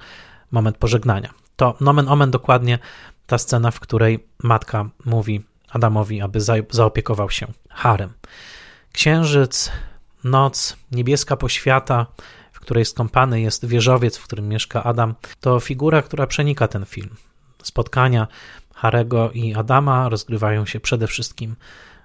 [0.51, 1.31] moment pożegnania.
[1.57, 2.79] To nomen omen dokładnie
[3.27, 6.41] ta scena, w której matka mówi Adamowi, aby
[6.71, 8.13] zaopiekował się harem.
[8.93, 9.73] Księżyc,
[10.25, 12.07] noc, niebieska poświata,
[12.53, 17.17] w której skąpany jest wieżowiec, w którym mieszka Adam, to figura, która przenika ten film
[17.65, 18.27] spotkania
[18.75, 21.57] Harego i Adama rozgrywają się przede wszystkim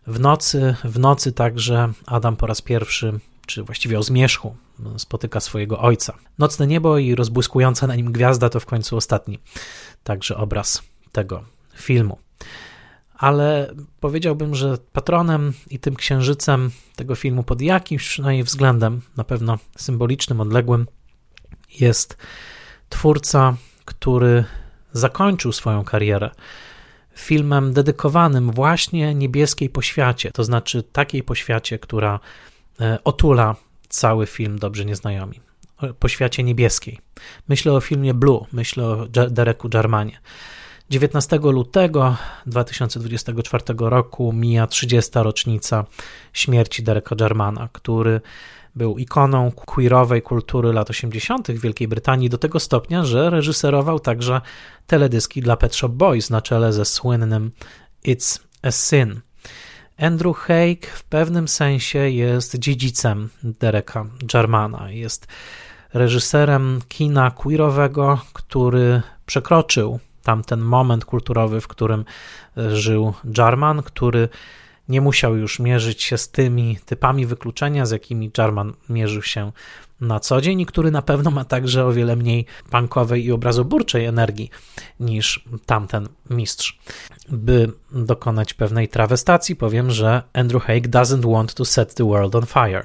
[0.08, 0.76] w nocy.
[0.84, 4.56] W nocy także Adam po raz pierwszy, czy właściwie o zmierzchu,
[4.98, 6.14] spotyka swojego ojca.
[6.38, 9.40] Nocne niebo i rozbłyskująca na nim gwiazda to w końcu ostatni
[10.04, 11.44] także obraz tego
[11.76, 12.18] filmu.
[13.14, 19.58] Ale powiedziałbym, że patronem i tym księżycem tego filmu pod jakimś przynajmniej względem, na pewno
[19.78, 20.88] symbolicznym, odległym,
[21.80, 22.18] jest
[22.90, 23.56] twórca,
[23.86, 24.46] który
[24.94, 26.30] zakończył swoją karierę
[27.20, 32.20] filmem dedykowanym właśnie niebieskiej poświacie, to znaczy takiej poświacie, która
[32.82, 33.56] e, otula
[33.90, 35.40] cały film Dobrzy Nieznajomi.
[36.00, 37.00] Poświacie niebieskiej.
[37.48, 40.20] Myślę o filmie Blue, myślę o Dereku Jarmanie.
[40.90, 42.16] 19 lutego
[42.46, 45.12] 2024 roku mija 30.
[45.16, 45.86] rocznica
[46.34, 48.22] śmierci Dereka Jarmana, który
[48.76, 51.48] był ikoną queerowej kultury lat 80.
[51.48, 54.42] w Wielkiej Brytanii do tego stopnia, że reżyserował także
[54.88, 57.52] teledyski dla Pet Shop Boys na czele ze słynnym
[58.06, 59.22] It's a Sin.
[59.98, 64.92] Andrew Haig w pewnym sensie jest dziedzicem Dereka Jarmana.
[64.92, 65.28] Jest
[65.94, 72.06] reżyserem kina queerowego, który przekroczył tamten moment kulturowy, w którym
[72.58, 74.30] żył Jarman, który
[74.90, 79.52] nie musiał już mierzyć się z tymi typami wykluczenia, z jakimi Jarman mierzył się
[80.02, 84.06] na co dzień i który na pewno ma także o wiele mniej punkowej i obrazoburczej
[84.06, 84.50] energii
[85.00, 86.80] niż tamten mistrz.
[87.30, 92.46] By dokonać pewnej trawestacji, powiem, że Andrew Haig doesn't want to set the world on
[92.46, 92.84] fire.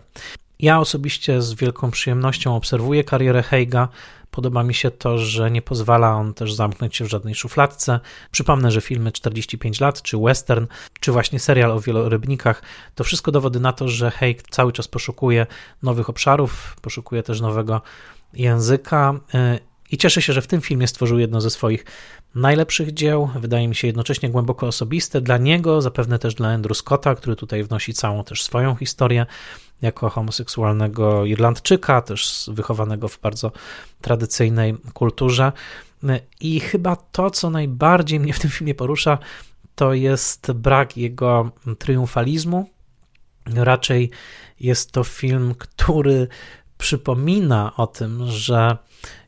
[0.59, 3.89] Ja osobiście z wielką przyjemnością obserwuję karierę Heiga.
[4.31, 8.01] Podoba mi się to, że nie pozwala on też zamknąć się w żadnej szufladce.
[8.31, 10.67] Przypomnę, że filmy 45 lat, czy western,
[11.01, 12.63] czy właśnie serial o wielorybnikach,
[12.95, 15.47] to wszystko dowody na to, że Haig cały czas poszukuje
[15.83, 17.83] nowych obszarów, poszukuje też nowego
[18.33, 21.85] języka y, i cieszę się, że w tym filmie stworzył jedno ze swoich
[22.35, 27.15] najlepszych dzieł, wydaje mi się jednocześnie głęboko osobiste dla niego, zapewne też dla Andrew Scotta,
[27.15, 29.27] który tutaj wnosi całą też swoją historię
[29.83, 33.53] jako homoseksualnego Irlandczyka, też wychowanego w bardzo
[34.01, 35.53] tradycyjnej kulturze.
[36.41, 39.19] I chyba to, co najbardziej mnie w tym filmie porusza,
[39.75, 42.71] to jest brak jego triumfalizmu.
[43.55, 44.11] Raczej
[44.61, 46.29] jest to film, który
[46.79, 48.77] przypomina o tym, że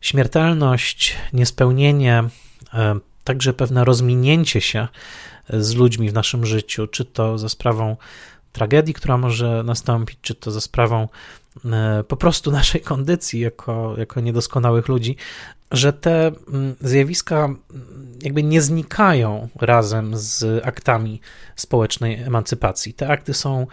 [0.01, 2.25] śmiertelność, niespełnienie,
[2.75, 4.89] e, także pewne rozminięcie się
[5.51, 7.97] z ludźmi w naszym życiu, czy to za sprawą
[8.53, 11.09] tragedii, która może nastąpić, czy to za sprawą
[11.65, 15.17] e, po prostu naszej kondycji jako, jako niedoskonałych ludzi,
[15.71, 17.59] że te mm, zjawiska mm,
[18.23, 21.21] jakby nie znikają razem z aktami
[21.57, 22.95] społecznej emancypacji.
[22.95, 23.67] Te akty są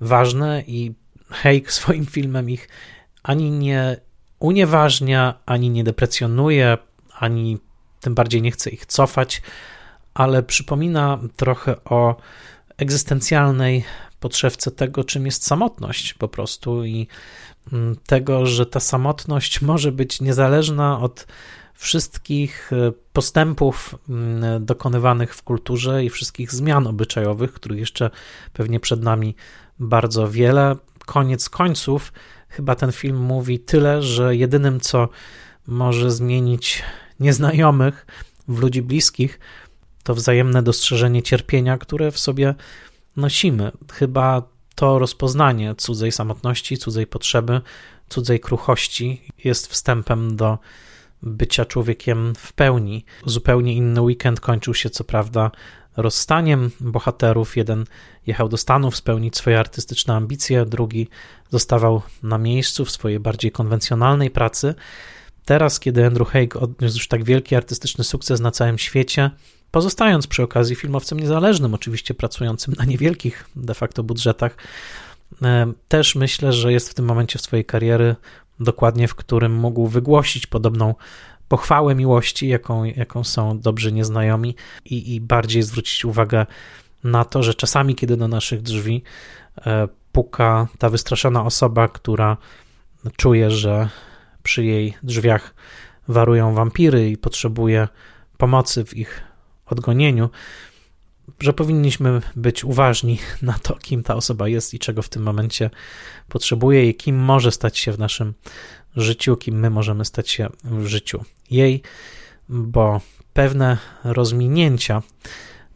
[0.00, 0.94] ważne i
[1.30, 2.68] Haig swoim filmem ich
[3.22, 3.96] ani nie
[4.38, 6.78] unieważnia, ani nie deprecjonuje,
[7.18, 7.58] ani
[8.00, 9.42] tym bardziej nie chce ich cofać,
[10.14, 12.16] ale przypomina trochę o
[12.76, 13.84] egzystencjalnej
[14.20, 17.06] podszewce tego, czym jest samotność po prostu i
[17.72, 21.26] mm, tego, że ta samotność może być niezależna od
[21.74, 28.10] wszystkich e, postępów mm, dokonywanych w kulturze i wszystkich zmian obyczajowych, których jeszcze
[28.52, 29.34] pewnie przed nami
[29.78, 30.76] bardzo wiele.
[31.06, 32.12] Koniec końców,
[32.50, 35.08] chyba ten film mówi tyle, że jedynym, co
[35.66, 36.82] może zmienić
[37.20, 38.06] nieznajomych
[38.48, 39.40] w ludzi bliskich,
[40.02, 42.54] to wzajemne dostrzeżenie cierpienia, które w sobie
[43.16, 43.72] nosimy.
[43.92, 44.42] Chyba
[44.74, 47.60] to rozpoznanie cudzej samotności, cudzej potrzeby,
[48.08, 50.58] cudzej kruchości jest wstępem do
[51.22, 53.04] bycia człowiekiem w pełni.
[53.26, 55.50] Zupełnie inny weekend kończył się, co prawda,
[55.96, 57.56] rozstaniem bohaterów.
[57.56, 57.84] Jeden
[58.26, 61.08] jechał do Stanów spełnić swoje artystyczne ambicje, drugi
[61.50, 64.74] zostawał na miejscu w swojej bardziej konwencjonalnej pracy.
[65.44, 69.30] Teraz, kiedy Andrew Haig odniósł już tak wielki artystyczny sukces na całym świecie,
[69.70, 74.56] Pozostając przy okazji filmowcem niezależnym, oczywiście pracującym na niewielkich de facto budżetach,
[75.42, 78.16] e, też myślę, że jest w tym momencie w swojej kariery
[78.60, 80.94] dokładnie, w którym mógł wygłosić podobną
[81.50, 86.46] pochwałę miłości, jaką, jaką są dobrzy nieznajomi, i, i bardziej zwrócić uwagę
[87.04, 89.02] na to, że czasami, kiedy do naszych drzwi
[89.66, 92.36] e, puka ta wystraszona osoba, która
[93.16, 93.88] czuje, że
[94.42, 95.54] przy jej drzwiach
[96.08, 97.88] warują wampiry i potrzebuje
[98.36, 99.20] pomocy w ich
[99.66, 100.30] odgonieniu,
[101.40, 105.70] że powinniśmy być uważni na to, kim ta osoba jest i czego w tym momencie
[106.28, 108.34] potrzebuje i kim może stać się w naszym
[108.96, 111.82] życiu, kim my możemy stać się w życiu jej,
[112.48, 113.00] bo
[113.32, 115.02] pewne rozminięcia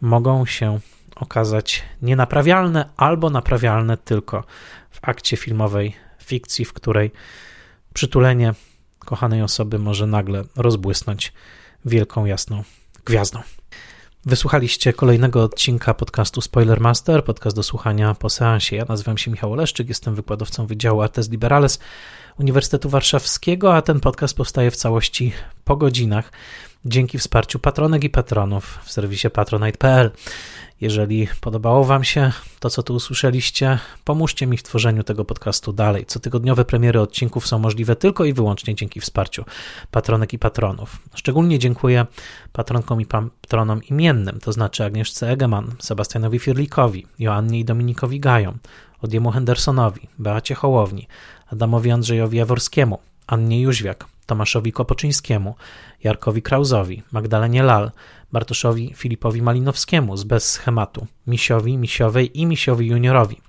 [0.01, 0.81] mogą się
[1.17, 4.45] okazać nienaprawialne albo naprawialne tylko
[4.91, 7.11] w akcie filmowej fikcji, w której
[7.95, 8.55] przytulenie
[8.99, 11.33] kochanej osoby może nagle rozbłysnąć
[11.85, 12.63] wielką jasną
[13.05, 13.41] gwiazdą.
[14.27, 18.77] Wysłuchaliście kolejnego odcinka podcastu Spoilermaster, podcast do słuchania po seansie.
[18.77, 21.79] Ja nazywam się Michał Oleszczyk, jestem wykładowcą Wydziału Artes Liberales
[22.39, 25.33] Uniwersytetu Warszawskiego, a ten podcast powstaje w całości
[25.65, 26.33] po godzinach
[26.85, 30.11] dzięki wsparciu patronek i patronów w serwisie patronite.pl.
[30.85, 36.07] Jeżeli podobało Wam się to, co tu usłyszeliście, pomóżcie mi w tworzeniu tego podcastu dalej.
[36.07, 39.45] Cotygodniowe premiery odcinków są możliwe tylko i wyłącznie dzięki wsparciu
[39.91, 40.99] patronek i patronów.
[41.15, 42.07] Szczególnie dziękuję
[42.53, 48.59] patronkom i patronom imiennym, to znaczy Agnieszce Egeman, Sebastianowi Firlikowi, Joannie i Dominikowi Gajom,
[49.03, 51.09] Odiemu Hendersonowi, Beacie Hołowni,
[51.47, 55.55] Adamowi Andrzejowi Jaworskiemu, Annie Jóźwiak, Tomaszowi Kopoczyńskiemu,
[56.05, 57.91] Jarkowi Krauzowi, Magdalenie Lal,
[58.33, 63.41] Bartoszowi Filipowi Malinowskiemu z Bez Schematu, Misiowi, Misiowej i Misiowi Juniorowi,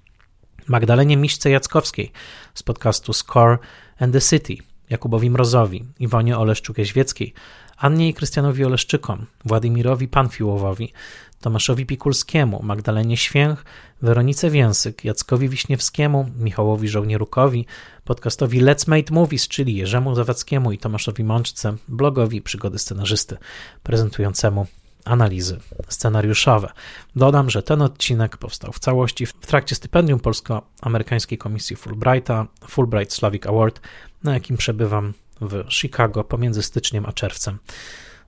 [0.67, 2.11] Magdalenie Miśce Jackowskiej
[2.53, 3.57] z podcastu Score
[3.99, 4.57] and the City,
[4.89, 7.33] Jakubowi Mrozowi, Iwonie Oleszczuk-Jaźwieckiej,
[7.77, 10.93] Annie i Krystianowi Oleszczykom, Władimirowi Panfiłowowi,
[11.41, 13.65] Tomaszowi Pikulskiemu, Magdalenie Święch,
[14.01, 17.65] Weronice Więsyk, Jackowi Wiśniewskiemu, Michałowi Żołnierukowi,
[18.05, 23.37] podcastowi Let's Made Movies, czyli Jerzemu Zawackiemu i Tomaszowi Mączce, blogowi Przygody Scenarzysty,
[23.83, 24.67] prezentującemu
[25.05, 25.59] analizy
[25.89, 26.71] scenariuszowe.
[27.15, 33.45] Dodam, że ten odcinek powstał w całości w trakcie stypendium Polsko-Amerykańskiej Komisji Fulbrighta, Fulbright Slavic
[33.45, 33.81] Award,
[34.23, 37.57] na jakim przebywam w Chicago pomiędzy styczniem a czerwcem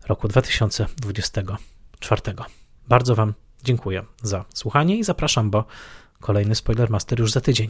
[0.07, 2.21] roku 2024.
[2.87, 3.33] Bardzo Wam
[3.63, 5.65] dziękuję za słuchanie i zapraszam, bo
[6.19, 7.69] kolejny Spoilermaster już za tydzień.